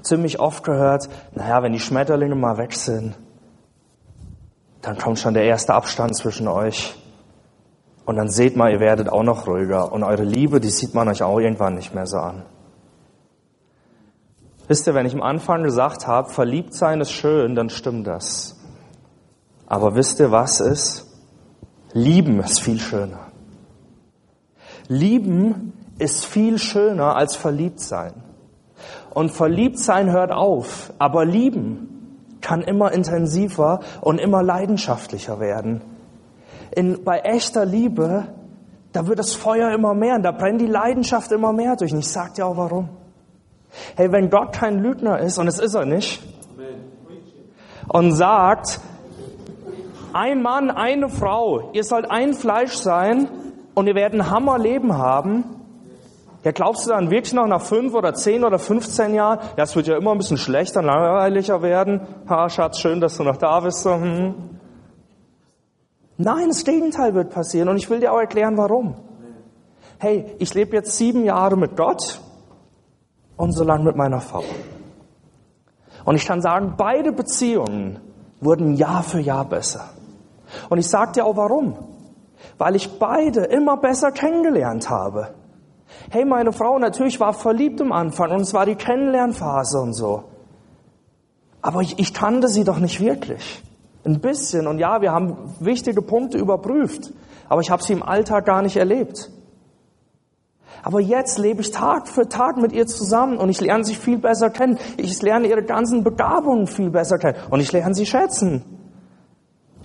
[0.00, 3.14] Ziemlich oft gehört, naja, wenn die Schmetterlinge mal weg sind,
[4.80, 6.96] dann kommt schon der erste Abstand zwischen euch.
[8.06, 9.92] Und dann seht mal, ihr werdet auch noch ruhiger.
[9.92, 12.46] Und eure Liebe, die sieht man euch auch irgendwann nicht mehr so an.
[14.66, 18.58] Wisst ihr, wenn ich am Anfang gesagt habe, verliebt sein ist schön, dann stimmt das.
[19.66, 21.02] Aber wisst ihr, was ist?
[21.92, 23.25] Lieben ist viel schöner.
[24.88, 28.12] Lieben ist viel schöner als verliebt sein.
[29.10, 35.80] Und verliebt sein hört auf, aber lieben kann immer intensiver und immer leidenschaftlicher werden.
[36.70, 38.28] In, bei echter Liebe,
[38.92, 41.92] da wird das Feuer immer mehr und da brennt die Leidenschaft immer mehr durch.
[41.92, 42.90] Und ich sag dir auch warum.
[43.96, 46.22] Hey, wenn Gott kein Lügner ist, und es ist er nicht,
[47.88, 48.80] und sagt,
[50.12, 53.28] ein Mann, eine Frau, ihr sollt ein Fleisch sein
[53.76, 55.44] und ihr werdet ein Hammerleben haben,
[56.44, 59.76] ja, glaubst du dann wirklich noch nach fünf oder zehn oder 15 Jahren, ja, es
[59.76, 62.00] wird ja immer ein bisschen schlechter, langweiliger werden.
[62.26, 63.84] Ha, Schatz, schön, dass du noch da bist.
[63.84, 64.34] Hm.
[66.16, 68.94] Nein, das Gegenteil wird passieren und ich will dir auch erklären, warum.
[69.98, 72.20] Hey, ich lebe jetzt sieben Jahre mit Gott
[73.36, 74.44] und so lang mit meiner Frau.
[76.06, 78.00] Und ich kann sagen, beide Beziehungen
[78.40, 79.90] wurden Jahr für Jahr besser.
[80.70, 81.95] Und ich sage dir auch warum.
[82.58, 85.34] Weil ich beide immer besser kennengelernt habe.
[86.10, 90.24] Hey, meine Frau natürlich war verliebt am Anfang und es war die Kennenlernphase und so.
[91.62, 93.62] Aber ich, ich kannte sie doch nicht wirklich.
[94.04, 94.66] Ein bisschen.
[94.66, 97.12] Und ja, wir haben wichtige Punkte überprüft.
[97.48, 99.30] Aber ich habe sie im Alltag gar nicht erlebt.
[100.82, 104.18] Aber jetzt lebe ich Tag für Tag mit ihr zusammen und ich lerne sie viel
[104.18, 104.78] besser kennen.
[104.96, 108.75] Ich lerne ihre ganzen Begabungen viel besser kennen und ich lerne sie schätzen.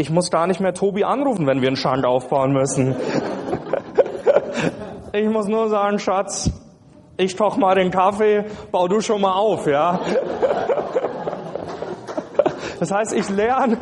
[0.01, 2.95] Ich muss gar nicht mehr Tobi anrufen, wenn wir einen Schrank aufbauen müssen.
[5.13, 6.49] Ich muss nur sagen, Schatz,
[7.17, 9.99] ich koch mal den Kaffee, bau du schon mal auf, ja.
[12.79, 13.77] Das heißt, ich lerne,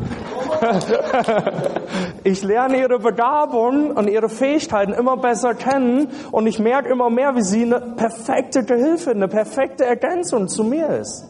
[2.25, 7.37] ich lerne ihre Begabungen und ihre Fähigkeiten immer besser kennen und ich merke immer mehr,
[7.37, 11.29] wie sie eine perfekte Gehilfe, eine perfekte Ergänzung zu mir ist.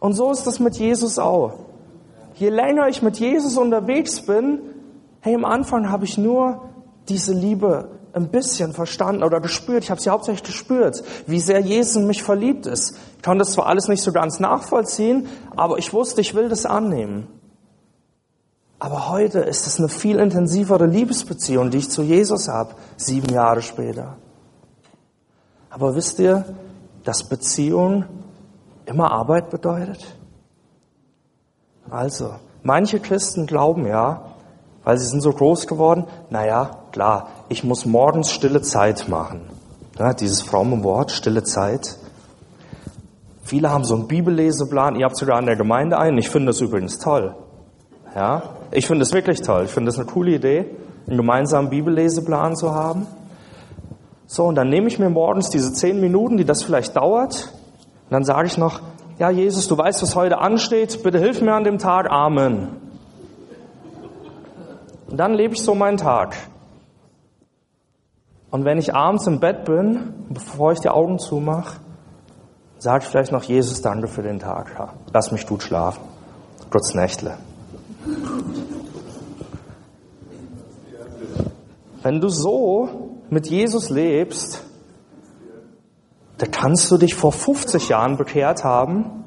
[0.00, 1.71] Und so ist das mit Jesus auch.
[2.34, 4.60] Je länger ich mit Jesus unterwegs bin,
[5.20, 6.68] hey, am Anfang habe ich nur
[7.08, 9.84] diese Liebe ein bisschen verstanden oder gespürt.
[9.84, 12.96] Ich habe sie hauptsächlich gespürt, wie sehr Jesus in mich verliebt ist.
[13.16, 16.66] Ich konnte das zwar alles nicht so ganz nachvollziehen, aber ich wusste, ich will das
[16.66, 17.26] annehmen.
[18.78, 23.62] Aber heute ist es eine viel intensivere Liebesbeziehung, die ich zu Jesus habe, sieben Jahre
[23.62, 24.16] später.
[25.70, 26.44] Aber wisst ihr,
[27.04, 28.04] dass Beziehung
[28.84, 30.04] immer Arbeit bedeutet?
[31.92, 32.30] Also,
[32.62, 34.22] manche Christen glauben ja,
[34.82, 39.42] weil sie sind so groß geworden, naja, klar, ich muss morgens stille Zeit machen.
[39.98, 41.98] Ja, dieses fromme Wort, stille Zeit.
[43.42, 46.62] Viele haben so einen Bibelleseplan, ihr habt sogar in der Gemeinde einen, ich finde das
[46.62, 47.34] übrigens toll.
[48.16, 50.74] Ja, ich finde es wirklich toll, ich finde das eine coole Idee,
[51.06, 53.06] einen gemeinsamen Bibelleseplan zu haben.
[54.26, 57.52] So, und dann nehme ich mir morgens diese zehn Minuten, die das vielleicht dauert,
[58.06, 58.80] und dann sage ich noch,
[59.18, 62.68] ja Jesus, du weißt, was heute ansteht, bitte hilf mir an dem Tag, Amen.
[65.08, 66.36] Und dann lebe ich so meinen Tag.
[68.50, 71.78] Und wenn ich abends im Bett bin, bevor ich die Augen zumache,
[72.78, 74.72] sage ich vielleicht noch Jesus, danke für den Tag.
[74.78, 76.02] Ja, lass mich gut schlafen.
[76.70, 77.36] Kurz Nächtle.
[82.02, 84.64] Wenn du so mit Jesus lebst,
[86.42, 89.22] da kannst du dich vor 50 Jahren bekehrt haben,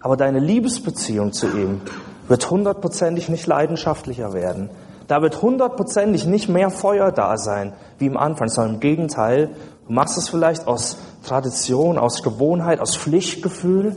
[0.00, 1.82] aber deine Liebesbeziehung zu ihm
[2.26, 4.70] wird hundertprozentig nicht leidenschaftlicher werden.
[5.08, 9.50] Da wird hundertprozentig nicht mehr Feuer da sein wie im Anfang, sondern im Gegenteil.
[9.86, 13.94] Du machst es vielleicht aus Tradition, aus Gewohnheit, aus Pflichtgefühl.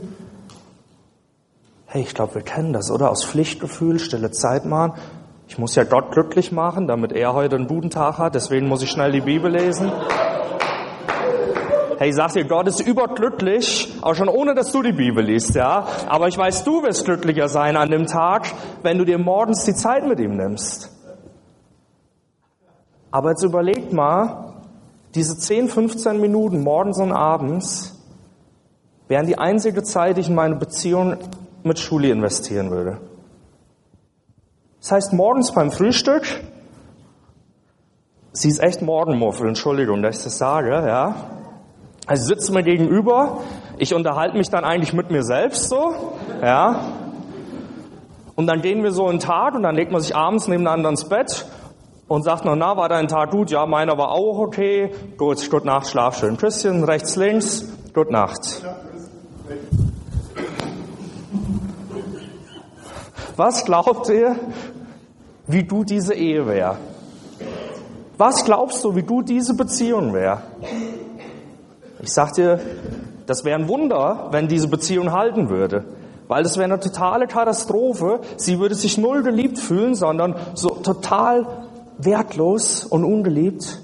[1.86, 3.10] Hey, ich glaube, wir kennen das, oder?
[3.10, 4.92] Aus Pflichtgefühl, stille Zeit machen.
[5.48, 8.34] Ich muss ja Gott glücklich machen, damit er heute einen guten Tag hat.
[8.34, 9.90] Deswegen muss ich schnell die Bibel lesen.
[11.98, 15.54] Hey, ich sag dir, Gott ist überglücklich, auch schon ohne, dass du die Bibel liest,
[15.54, 15.86] ja.
[16.08, 19.74] Aber ich weiß, du wirst glücklicher sein an dem Tag, wenn du dir morgens die
[19.74, 20.90] Zeit mit ihm nimmst.
[23.10, 24.52] Aber jetzt überlegt mal,
[25.14, 27.98] diese 10, 15 Minuten morgens und abends
[29.08, 31.16] wären die einzige Zeit, die ich in meine Beziehung
[31.62, 32.98] mit Schule investieren würde.
[34.80, 36.24] Das heißt, morgens beim Frühstück,
[38.32, 41.14] sie ist echt Morgenmuffel, Entschuldigung, dass ich das sage, ja.
[42.06, 43.38] Also sitzt mir gegenüber,
[43.78, 45.92] ich unterhalte mich dann eigentlich mit mir selbst so,
[46.40, 46.80] ja.
[48.36, 51.08] Und dann gehen wir so einen Tag und dann legt man sich abends nebeneinander ins
[51.08, 51.46] Bett
[52.06, 53.50] und sagt noch, na, war dein Tag gut?
[53.50, 54.92] Ja, meiner war auch okay.
[55.16, 56.36] Gut, gute Nacht, schlaf schön.
[56.36, 58.62] Küsschen, rechts, links, gute Nacht.
[63.36, 64.36] Was glaubt ihr,
[65.46, 66.76] wie du diese Ehe wäre?
[68.16, 70.42] Was glaubst du, wie du diese Beziehung wäre?
[72.00, 72.60] Ich sag dir,
[73.26, 75.84] das wäre ein Wunder, wenn diese Beziehung halten würde.
[76.28, 78.20] Weil das wäre eine totale Katastrophe.
[78.36, 81.46] Sie würde sich null geliebt fühlen, sondern so total
[81.98, 83.80] wertlos und ungeliebt.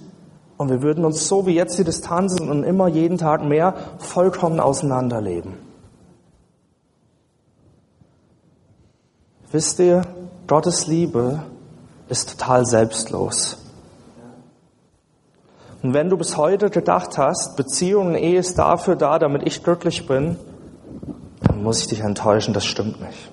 [0.57, 4.61] Und wir würden uns so wie jetzt die Distanzen und immer jeden Tag mehr vollkommen
[4.61, 5.55] auseinanderleben.
[9.51, 10.03] Wisst ihr,
[10.47, 11.43] Gottes Liebe
[12.09, 13.62] ist total selbstlos.
[15.83, 19.65] Und wenn du bis heute gedacht hast, Beziehung und Ehe ist dafür da, damit ich
[19.65, 20.37] glücklich bin,
[21.41, 23.31] dann muss ich dich enttäuschen, das stimmt nicht.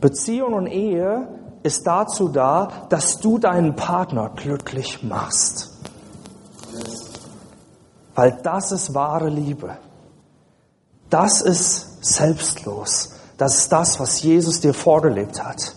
[0.00, 1.28] Beziehung und Ehe
[1.62, 5.72] ist dazu da, dass du deinen Partner glücklich machst.
[8.14, 9.76] Weil das ist wahre Liebe.
[11.10, 13.14] Das ist selbstlos.
[13.36, 15.74] Das ist das, was Jesus dir vorgelebt hat.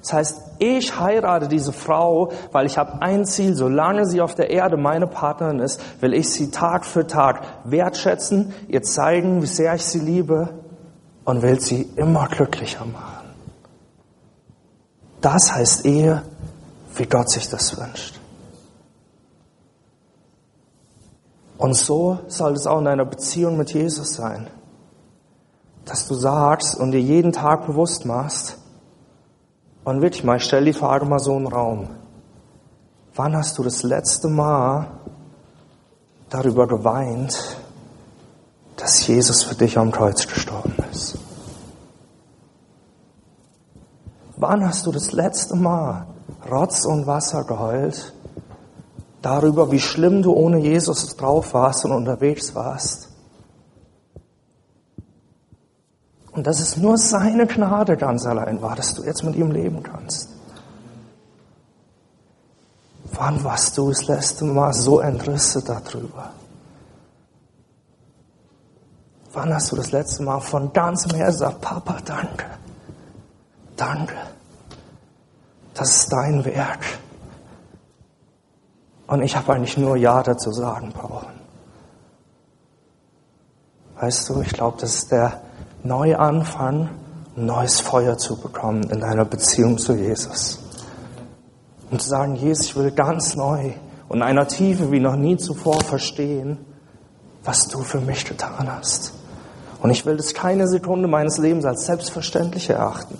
[0.00, 4.50] Das heißt, ich heirate diese Frau, weil ich habe ein Ziel, solange sie auf der
[4.50, 9.74] Erde meine Partnerin ist, will ich sie Tag für Tag wertschätzen, ihr zeigen, wie sehr
[9.74, 10.50] ich sie liebe
[11.24, 13.34] und will sie immer glücklicher machen.
[15.20, 16.22] Das heißt Ehe,
[16.96, 18.20] wie Gott sich das wünscht.
[21.56, 24.48] Und so soll es auch in einer Beziehung mit Jesus sein,
[25.84, 28.58] dass du sagst und dir jeden Tag bewusst machst,
[29.84, 31.88] und wirklich mal, ich stelle die Frage mal so im Raum.
[33.14, 34.86] Wann hast du das letzte Mal
[36.30, 37.58] darüber geweint,
[38.76, 41.18] dass Jesus für dich am Kreuz gestorben ist?
[44.36, 46.06] Wann hast du das letzte Mal
[46.50, 48.12] Rotz und Wasser geheult
[49.22, 53.03] darüber, wie schlimm du ohne Jesus drauf warst und unterwegs warst?
[56.34, 59.82] Und dass es nur seine Gnade ganz allein war, dass du jetzt mit ihm leben
[59.82, 60.28] kannst.
[63.12, 66.30] Wann warst du das letzte Mal so entrüstet darüber?
[69.32, 72.46] Wann hast du das letzte Mal von ganzem Herzen gesagt, Papa, danke,
[73.76, 74.14] danke,
[75.74, 76.84] das ist dein Werk.
[79.06, 81.34] Und ich habe eigentlich nur Ja dazu sagen brauchen.
[84.00, 85.40] Weißt du, ich glaube, das ist der
[85.84, 86.88] neu anfangen,
[87.36, 90.58] neues Feuer zu bekommen in deiner Beziehung zu Jesus.
[91.90, 93.72] Und zu sagen, Jesus, ich will ganz neu
[94.08, 96.58] und in einer Tiefe wie noch nie zuvor verstehen,
[97.44, 99.12] was du für mich getan hast.
[99.80, 103.18] Und ich will das keine Sekunde meines Lebens als selbstverständlich erachten,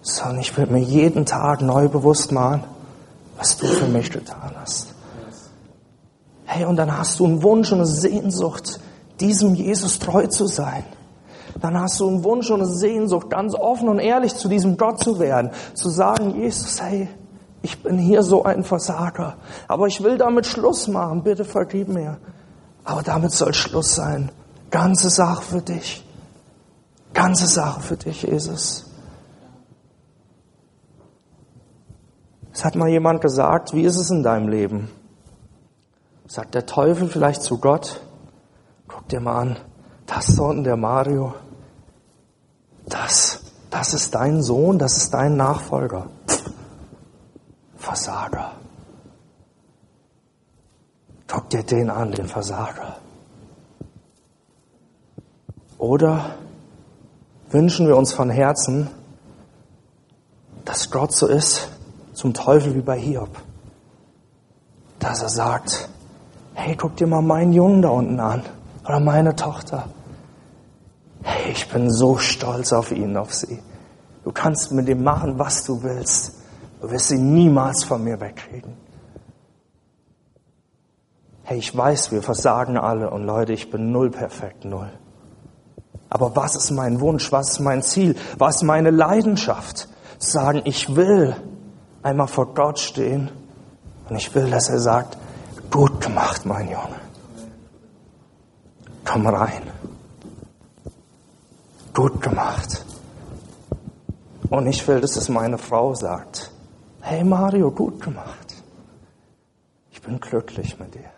[0.00, 2.64] sondern ich will mir jeden Tag neu bewusst machen,
[3.36, 4.94] was du für mich getan hast.
[6.46, 8.80] Hey, und dann hast du einen Wunsch und eine Sehnsucht,
[9.20, 10.84] diesem Jesus treu zu sein,
[11.60, 15.02] dann hast du einen Wunsch und eine Sehnsucht, ganz offen und ehrlich zu diesem Gott
[15.02, 17.08] zu werden, zu sagen, Jesus, hey,
[17.62, 22.18] ich bin hier so ein Versager, aber ich will damit Schluss machen, bitte vergib mir.
[22.84, 24.30] Aber damit soll Schluss sein.
[24.70, 26.04] Ganze Sache für dich.
[27.12, 28.86] Ganze Sache für dich, Jesus.
[32.52, 34.90] Es hat mal jemand gesagt, wie ist es in deinem Leben?
[36.26, 38.00] Sagt der Teufel vielleicht zu Gott,
[39.08, 39.56] Guck dir mal an,
[40.04, 41.34] das dort der Mario,
[42.84, 43.40] das,
[43.70, 46.08] das ist dein Sohn, das ist dein Nachfolger.
[47.78, 48.52] Versager.
[51.26, 52.96] Guck dir den an, den Versager.
[55.78, 56.34] Oder
[57.48, 58.90] wünschen wir uns von Herzen,
[60.66, 61.70] dass Gott so ist
[62.12, 63.40] zum Teufel wie bei Hiob.
[64.98, 65.88] Dass er sagt,
[66.52, 68.42] hey, guck dir mal meinen Jungen da unten an
[68.88, 69.84] oder meine Tochter.
[71.22, 73.60] Hey, ich bin so stolz auf ihn, auf sie.
[74.24, 76.32] Du kannst mit ihm machen, was du willst.
[76.80, 78.72] Du wirst sie niemals von mir wegkriegen.
[81.42, 84.90] Hey, ich weiß, wir versagen alle und Leute, ich bin null perfekt, null.
[86.10, 87.30] Aber was ist mein Wunsch?
[87.32, 88.16] Was ist mein Ziel?
[88.38, 89.88] Was ist meine Leidenschaft?
[90.18, 91.36] Sagen, ich will
[92.02, 93.30] einmal vor Gott stehen
[94.08, 95.18] und ich will, dass er sagt,
[95.70, 96.97] gut gemacht, mein Junge
[99.08, 99.62] komm rein.
[101.94, 102.84] Gut gemacht.
[104.50, 106.50] Und ich will, dass es meine Frau sagt.
[107.00, 108.54] Hey Mario, gut gemacht.
[109.90, 111.10] Ich bin glücklich mit dir.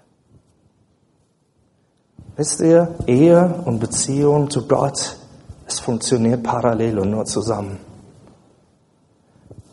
[2.36, 5.16] Wisst ihr, Ehe und Beziehung zu Gott,
[5.66, 7.78] es funktioniert parallel und nur zusammen.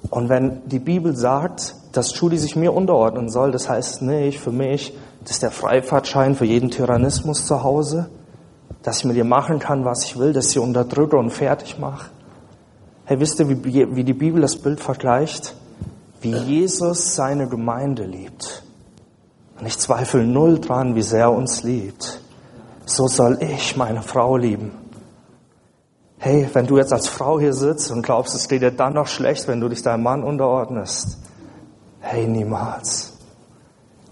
[0.10, 4.52] Und wenn die Bibel sagt, dass Judy sich mir unterordnen soll, das heißt nicht für
[4.52, 4.94] mich,
[5.28, 8.10] dass der Freifahrtschein für jeden Tyrannismus zu Hause,
[8.82, 11.78] dass ich mit ihr machen kann, was ich will, dass ich sie unterdrücke und fertig
[11.80, 12.10] mache.
[13.04, 15.54] Hey, wisst ihr, wie, wie die Bibel das Bild vergleicht?
[16.22, 18.64] Wie Jesus seine Gemeinde liebt.
[19.60, 22.22] Und ich zweifle null dran, wie sehr er uns liebt.
[22.86, 24.72] So soll ich meine Frau lieben.
[26.20, 29.08] Hey, wenn du jetzt als Frau hier sitzt und glaubst, es geht dir dann noch
[29.08, 31.18] schlecht, wenn du dich deinem Mann unterordnest.
[32.00, 33.14] Hey, niemals.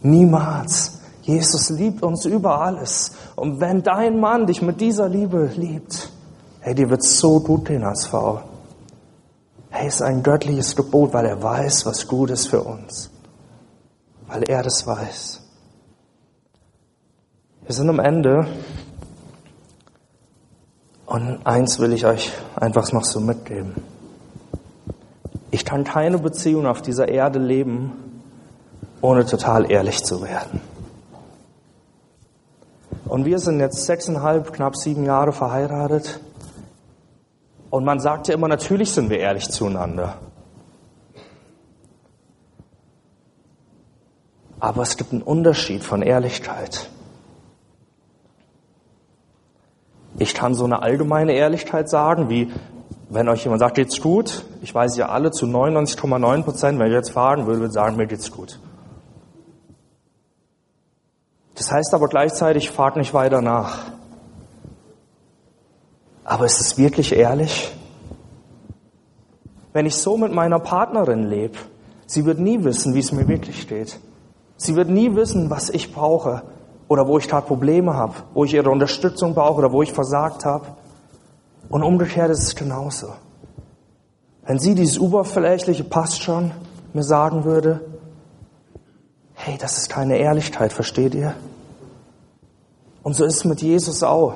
[0.02, 1.00] Niemals.
[1.26, 3.14] Jesus liebt uns über alles.
[3.36, 6.12] Und wenn dein Mann dich mit dieser Liebe liebt,
[6.60, 8.42] hey, dir wird so gut gehen als Frau.
[9.72, 13.10] Hey, ist ein göttliches Gebot, weil er weiß, was gut ist für uns.
[14.28, 15.42] Weil er das weiß.
[17.66, 18.46] Wir sind am Ende.
[21.08, 23.74] Und eins will ich euch einfach noch so mitgeben.
[25.50, 27.94] Ich kann keine Beziehung auf dieser Erde leben,
[29.02, 30.62] ohne total ehrlich zu werden.
[33.06, 36.20] Und wir sind jetzt sechseinhalb, knapp sieben Jahre verheiratet.
[37.70, 40.18] Und man sagt ja immer, natürlich sind wir ehrlich zueinander.
[44.60, 46.90] Aber es gibt einen Unterschied von Ehrlichkeit.
[50.18, 52.52] Ich kann so eine allgemeine Ehrlichkeit sagen, wie
[53.10, 54.46] wenn euch jemand sagt, geht's gut?
[54.62, 58.08] Ich weiß ja alle zu 99,9 Prozent, wenn ich jetzt fragen würde, würde sagen, mir
[58.08, 58.60] geht's gut.
[61.56, 63.80] Das heißt aber gleichzeitig, frag nicht weiter nach.
[66.24, 67.74] Aber ist es wirklich ehrlich?
[69.74, 71.58] Wenn ich so mit meiner Partnerin lebe,
[72.06, 74.00] sie wird nie wissen, wie es mir wirklich steht.
[74.58, 76.44] Sie wird nie wissen, was ich brauche
[76.88, 80.46] oder wo ich gerade Probleme habe, wo ich ihre Unterstützung brauche oder wo ich versagt
[80.46, 80.66] habe.
[81.70, 83.14] Und umgekehrt ist es genauso.
[84.46, 86.52] Wenn sie dieses Oberflächliche passt schon
[86.94, 87.82] mir sagen würde,
[89.46, 91.36] hey, das ist keine Ehrlichkeit, versteht ihr?
[93.04, 94.34] Und so ist es mit Jesus auch.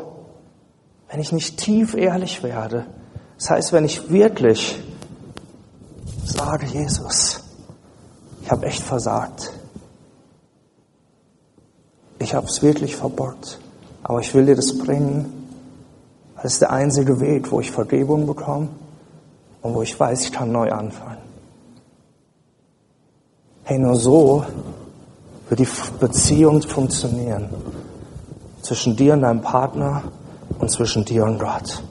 [1.10, 2.86] Wenn ich nicht tief ehrlich werde,
[3.36, 4.80] das heißt, wenn ich wirklich
[6.24, 7.44] sage, Jesus,
[8.44, 9.52] ich habe echt versagt.
[12.20, 13.60] Ich habe es wirklich verbockt,
[14.04, 15.50] aber ich will dir das bringen.
[16.36, 18.68] Das ist der einzige Weg, wo ich Vergebung bekomme
[19.64, 21.18] und wo ich weiß, ich kann neu anfangen.
[23.64, 24.46] Hey, nur so
[25.50, 25.68] wird die
[26.00, 27.50] Beziehung funktionieren
[28.62, 30.04] zwischen dir und deinem Partner
[30.60, 31.84] und zwischen dir und Gott.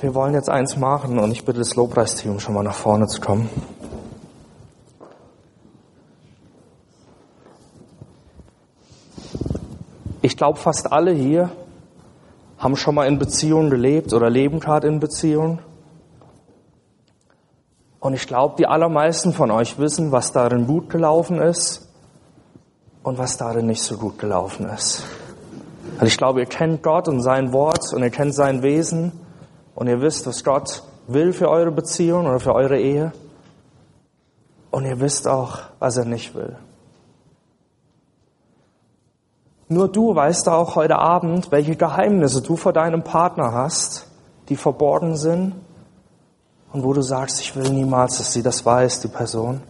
[0.00, 3.20] Wir wollen jetzt eins machen und ich bitte das Lobpreisteam schon mal nach vorne zu
[3.20, 3.48] kommen.
[10.22, 11.50] Ich glaube, fast alle hier
[12.58, 15.60] haben schon mal in Beziehungen gelebt oder leben gerade in Beziehungen.
[18.00, 21.88] Und ich glaube, die allermeisten von euch wissen, was darin gut gelaufen ist
[23.02, 25.02] und was darin nicht so gut gelaufen ist.
[25.94, 29.12] Also ich glaube, ihr kennt Gott und sein Wort und ihr kennt sein Wesen
[29.74, 33.12] und ihr wisst, was Gott will für eure Beziehung oder für eure Ehe.
[34.70, 36.56] Und ihr wisst auch, was er nicht will.
[39.68, 44.06] Nur du weißt auch heute Abend, welche Geheimnisse du vor deinem Partner hast,
[44.48, 45.54] die verborgen sind
[46.72, 49.62] und wo du sagst, ich will niemals, dass sie das weiß, die Person.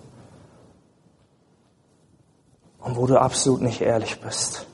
[2.81, 4.67] Und wo du absolut nicht ehrlich bist.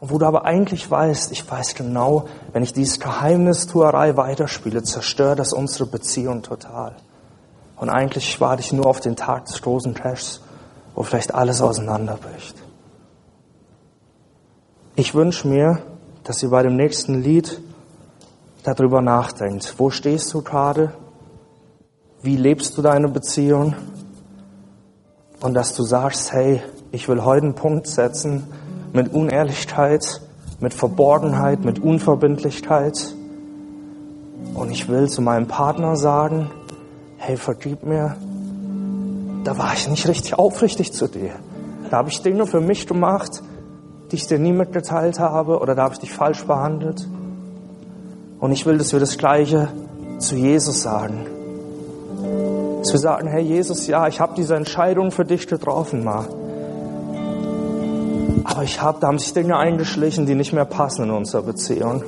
[0.00, 5.40] Und wo du aber eigentlich weißt, ich weiß genau, wenn ich diese Geheimnistuerei weiterspiele, zerstört
[5.40, 6.94] das unsere Beziehung total.
[7.76, 10.40] Und eigentlich warte ich nur auf den Tag des großen Crashs,
[10.94, 12.56] wo vielleicht alles auseinanderbricht.
[14.94, 15.82] Ich wünsche mir,
[16.24, 17.60] dass ihr bei dem nächsten Lied
[18.62, 19.74] darüber nachdenkt.
[19.78, 20.92] Wo stehst du gerade?
[22.22, 23.74] Wie lebst du deine Beziehung?
[25.40, 28.46] Und dass du sagst, hey, ich will heute einen Punkt setzen
[28.92, 30.20] mit Unehrlichkeit,
[30.60, 33.14] mit Verborgenheit, mit Unverbindlichkeit.
[34.54, 36.50] Und ich will zu meinem Partner sagen,
[37.18, 38.16] hey, vergib mir,
[39.44, 41.32] da war ich nicht richtig aufrichtig zu dir.
[41.90, 43.42] Da habe ich Dinge für mich gemacht,
[44.10, 47.06] die ich dir nie mitgeteilt habe, oder da habe ich dich falsch behandelt.
[48.40, 49.68] Und ich will, dass wir das Gleiche
[50.18, 51.26] zu Jesus sagen.
[52.80, 56.26] Dass wir sagen, hey Jesus, ja, ich habe diese Entscheidung für dich getroffen, mal.
[58.44, 62.02] Aber ich habe, da haben sich Dinge eingeschlichen, die nicht mehr passen in unserer Beziehung.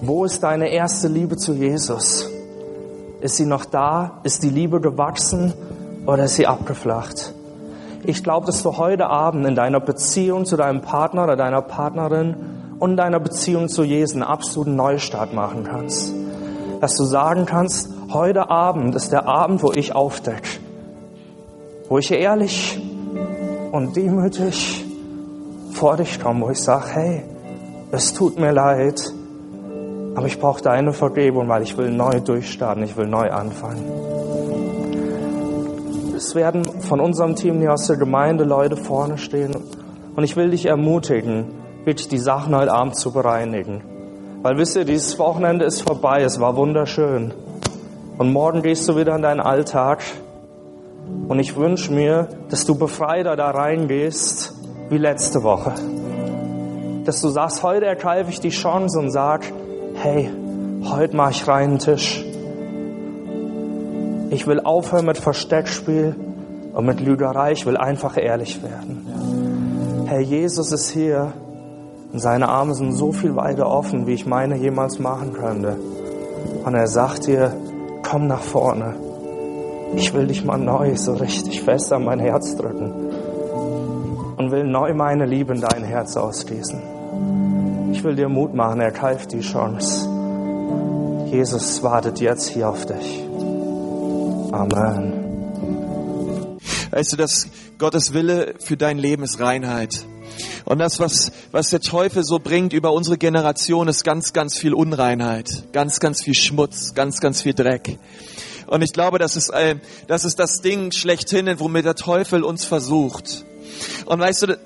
[0.00, 2.28] Wo ist deine erste Liebe zu Jesus?
[3.20, 4.20] Ist sie noch da?
[4.24, 5.52] Ist die Liebe gewachsen
[6.06, 7.34] oder ist sie abgeflacht?
[8.04, 12.34] Ich glaube, dass du heute Abend in deiner Beziehung zu deinem Partner oder deiner Partnerin
[12.80, 16.12] und deiner Beziehung zu Jesus einen absoluten Neustart machen kannst.
[16.80, 20.48] Dass du sagen kannst, heute Abend ist der Abend, wo ich aufdecke.
[21.88, 22.80] Wo ich ehrlich
[23.70, 24.84] und demütig
[25.70, 27.22] vor dich komme, wo ich sage, hey,
[27.92, 29.12] es tut mir leid,
[30.16, 34.11] aber ich brauche deine Vergebung, weil ich will neu durchstarten, ich will neu anfangen.
[36.24, 39.56] Es werden von unserem Team hier aus der Gemeinde Leute vorne stehen
[40.14, 41.46] und ich will dich ermutigen,
[41.84, 43.82] wirklich die Sachen heute Abend zu bereinigen.
[44.40, 47.34] Weil wisst ihr, dieses Wochenende ist vorbei, es war wunderschön.
[48.18, 50.04] Und morgen gehst du wieder in deinen Alltag.
[51.26, 54.54] Und ich wünsche mir, dass du befreiter da reingehst
[54.90, 55.72] wie letzte Woche.
[57.04, 59.44] Dass du sagst, heute ergreife ich die Chance und sag,
[59.96, 60.30] hey,
[60.84, 62.21] heute mache ich reinen Tisch.
[64.32, 66.16] Ich will aufhören mit Versteckspiel
[66.72, 67.52] und mit Lügerei.
[67.52, 70.06] Ich will einfach ehrlich werden.
[70.06, 71.34] Herr Jesus ist hier
[72.14, 75.76] und seine Arme sind so viel weiter offen, wie ich meine jemals machen könnte.
[76.64, 77.54] Und er sagt dir,
[78.02, 78.94] komm nach vorne.
[79.96, 82.90] Ich will dich mal neu so richtig fest an mein Herz drücken
[84.38, 86.80] und will neu meine Liebe in dein Herz ausgießen.
[87.92, 90.08] Ich will dir Mut machen, ergreif die Chance.
[91.26, 93.28] Jesus wartet jetzt hier auf dich.
[94.52, 95.32] Amen.
[96.90, 97.48] Weißt du, dass
[97.78, 100.04] Gottes Wille für dein Leben ist Reinheit.
[100.66, 104.74] Und das, was, was der Teufel so bringt über unsere Generation, ist ganz, ganz viel
[104.74, 107.98] Unreinheit, ganz, ganz viel Schmutz, ganz, ganz viel Dreck.
[108.66, 109.76] Und ich glaube, das ist, äh,
[110.06, 113.44] das ist das Ding schlechthin, womit der Teufel uns versucht.
[114.04, 114.58] Und weißt du,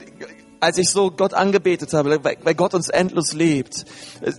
[0.61, 3.85] als ich so Gott angebetet habe, weil Gott uns endlos lebt,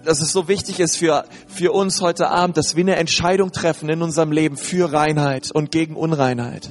[0.03, 3.89] dass es so wichtig ist für, für uns heute Abend, dass wir eine Entscheidung treffen
[3.89, 6.69] in unserem Leben für Reinheit und gegen Unreinheit.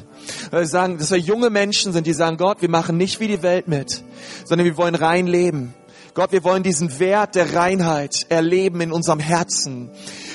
[0.51, 3.29] Weil wir sagen, dass wir junge Menschen sind, die sagen, Gott, wir machen nicht wie
[3.29, 4.03] die Welt mit,
[4.45, 5.75] sondern wir wollen rein leben.
[6.17, 9.91] Gott, wir wollen diesen Wert der Reinheit erleben in unserem Herzen.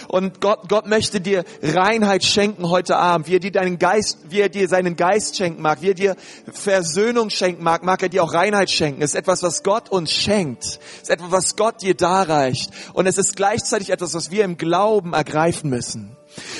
[0.07, 4.41] Und Gott, Gott möchte dir Reinheit schenken heute Abend, wie er dir deinen Geist, wie
[4.41, 6.15] er dir seinen Geist schenken mag, wie er dir
[6.53, 9.01] Versöhnung schenken mag, mag er dir auch Reinheit schenken.
[9.01, 10.63] Es ist etwas, was Gott uns schenkt.
[10.63, 12.69] Es ist etwas, was Gott dir darreicht.
[12.93, 16.15] Und es ist gleichzeitig etwas, was wir im Glauben ergreifen müssen.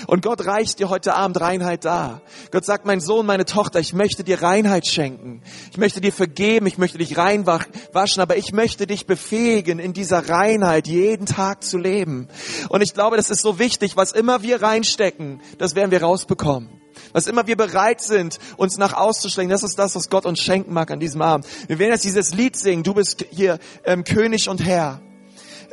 [0.08, 2.22] Und Gott reicht dir heute Abend Reinheit da.
[2.52, 5.42] Gott sagt, mein Sohn, meine Tochter, ich möchte dir Reinheit schenken.
[5.72, 10.30] Ich möchte dir vergeben, ich möchte dich reinwaschen, aber ich möchte dich befähigen, in dieser
[10.30, 12.28] Reinheit jeden Tag zu leben.
[12.70, 16.82] Und ich glaube, das ist so wichtig, was immer wir reinstecken, das werden wir rausbekommen.
[17.14, 20.74] Was immer wir bereit sind, uns nach auszustrecken, das ist das, was Gott uns schenken
[20.74, 21.46] mag an diesem Abend.
[21.68, 25.02] Wir werden jetzt dieses Lied singen, du bist hier ähm, König und Herr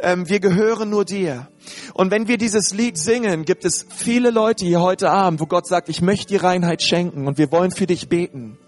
[0.02, 1.48] ähm, wir gehören nur dir.
[1.94, 5.66] Und wenn wir dieses Lied singen, gibt es viele Leute hier heute Abend, wo Gott
[5.66, 8.58] sagt, ich möchte dir Reinheit schenken und wir wollen für dich beten.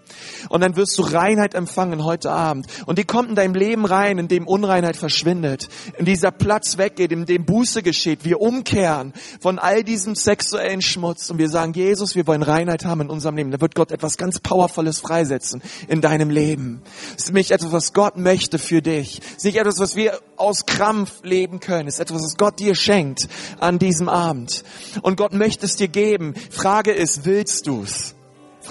[0.49, 2.67] Und dann wirst du Reinheit empfangen heute Abend.
[2.85, 5.67] Und die kommt in deinem Leben rein, in dem Unreinheit verschwindet,
[5.97, 8.23] in dieser Platz weggeht, in dem Buße geschieht.
[8.23, 13.01] Wir umkehren von all diesem sexuellen Schmutz und wir sagen, Jesus, wir wollen Reinheit haben
[13.01, 13.51] in unserem Leben.
[13.51, 16.81] Da wird Gott etwas ganz Powervolles freisetzen in deinem Leben.
[17.17, 19.19] Es ist nicht etwas, was Gott möchte für dich.
[19.19, 21.87] Es ist nicht etwas, was wir aus Krampf leben können.
[21.87, 23.27] Es ist etwas, was Gott dir schenkt
[23.59, 24.63] an diesem Abend.
[25.01, 26.33] Und Gott möchte es dir geben.
[26.49, 28.15] Frage ist, willst du's?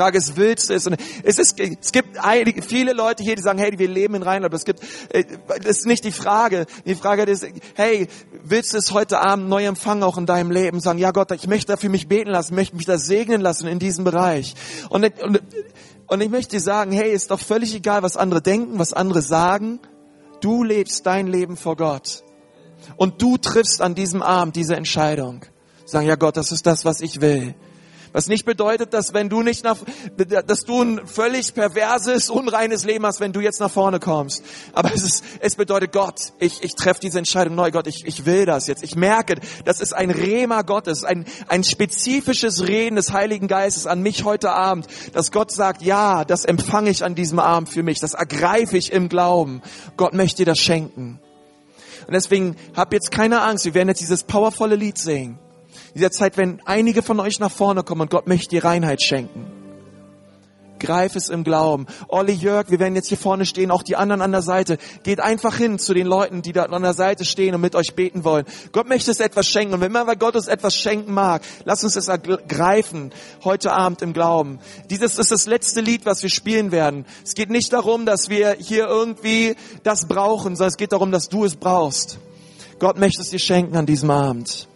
[0.01, 0.86] Frage ist, willst du es?
[0.86, 4.22] Und es, ist, es gibt einige, viele Leute hier, die sagen, hey, wir leben in
[4.22, 4.55] Rheinland.
[4.55, 4.80] Es gibt,
[5.11, 6.64] äh, das ist nicht die Frage.
[6.86, 8.09] Die Frage ist, hey,
[8.42, 10.80] willst du es heute Abend neu empfangen, auch in deinem Leben?
[10.80, 13.78] Sagen, ja Gott, ich möchte für mich beten lassen, möchte mich da segnen lassen in
[13.78, 14.55] diesem Bereich.
[14.88, 15.42] Und, und,
[16.07, 19.20] und ich möchte dir sagen, hey, ist doch völlig egal, was andere denken, was andere
[19.20, 19.80] sagen.
[20.40, 22.24] Du lebst dein Leben vor Gott.
[22.96, 25.44] Und du triffst an diesem Abend diese Entscheidung.
[25.84, 27.55] Sagen, ja Gott, das ist das, was ich will.
[28.12, 29.76] Was nicht bedeutet, dass wenn du nicht nach,
[30.46, 34.42] dass du ein völlig perverses, unreines Leben hast, wenn du jetzt nach vorne kommst.
[34.72, 37.70] Aber es ist, es bedeutet Gott, ich, ich treffe diese Entscheidung neu.
[37.70, 38.82] Gott, ich, ich will das jetzt.
[38.82, 44.02] Ich merke, das ist ein Rema Gottes, ein, ein spezifisches Reden des Heiligen Geistes an
[44.02, 48.00] mich heute Abend, dass Gott sagt, ja, das empfange ich an diesem Abend für mich.
[48.00, 49.62] Das ergreife ich im Glauben.
[49.96, 51.20] Gott möchte dir das schenken.
[52.06, 53.66] Und deswegen hab jetzt keine Angst.
[53.66, 55.38] Wir werden jetzt dieses powervolle Lied singen
[55.95, 59.61] dieser Zeit, wenn einige von euch nach vorne kommen und Gott möchte dir Reinheit schenken.
[60.80, 61.86] Greif es im Glauben.
[62.09, 64.78] Olli Jörg, wir werden jetzt hier vorne stehen, auch die anderen an der Seite.
[65.05, 67.95] Geht einfach hin zu den Leuten, die da an der Seite stehen und mit euch
[67.95, 68.47] beten wollen.
[68.72, 69.74] Gott möchte es etwas schenken.
[69.74, 73.12] Und wenn man Gott uns etwas schenken mag, lass uns es ergreifen
[73.45, 74.59] heute Abend im Glauben.
[74.88, 77.05] Dieses ist das letzte Lied, was wir spielen werden.
[77.24, 81.28] Es geht nicht darum, dass wir hier irgendwie das brauchen, sondern es geht darum, dass
[81.28, 82.18] du es brauchst.
[82.78, 84.66] Gott möchte es dir schenken an diesem Abend.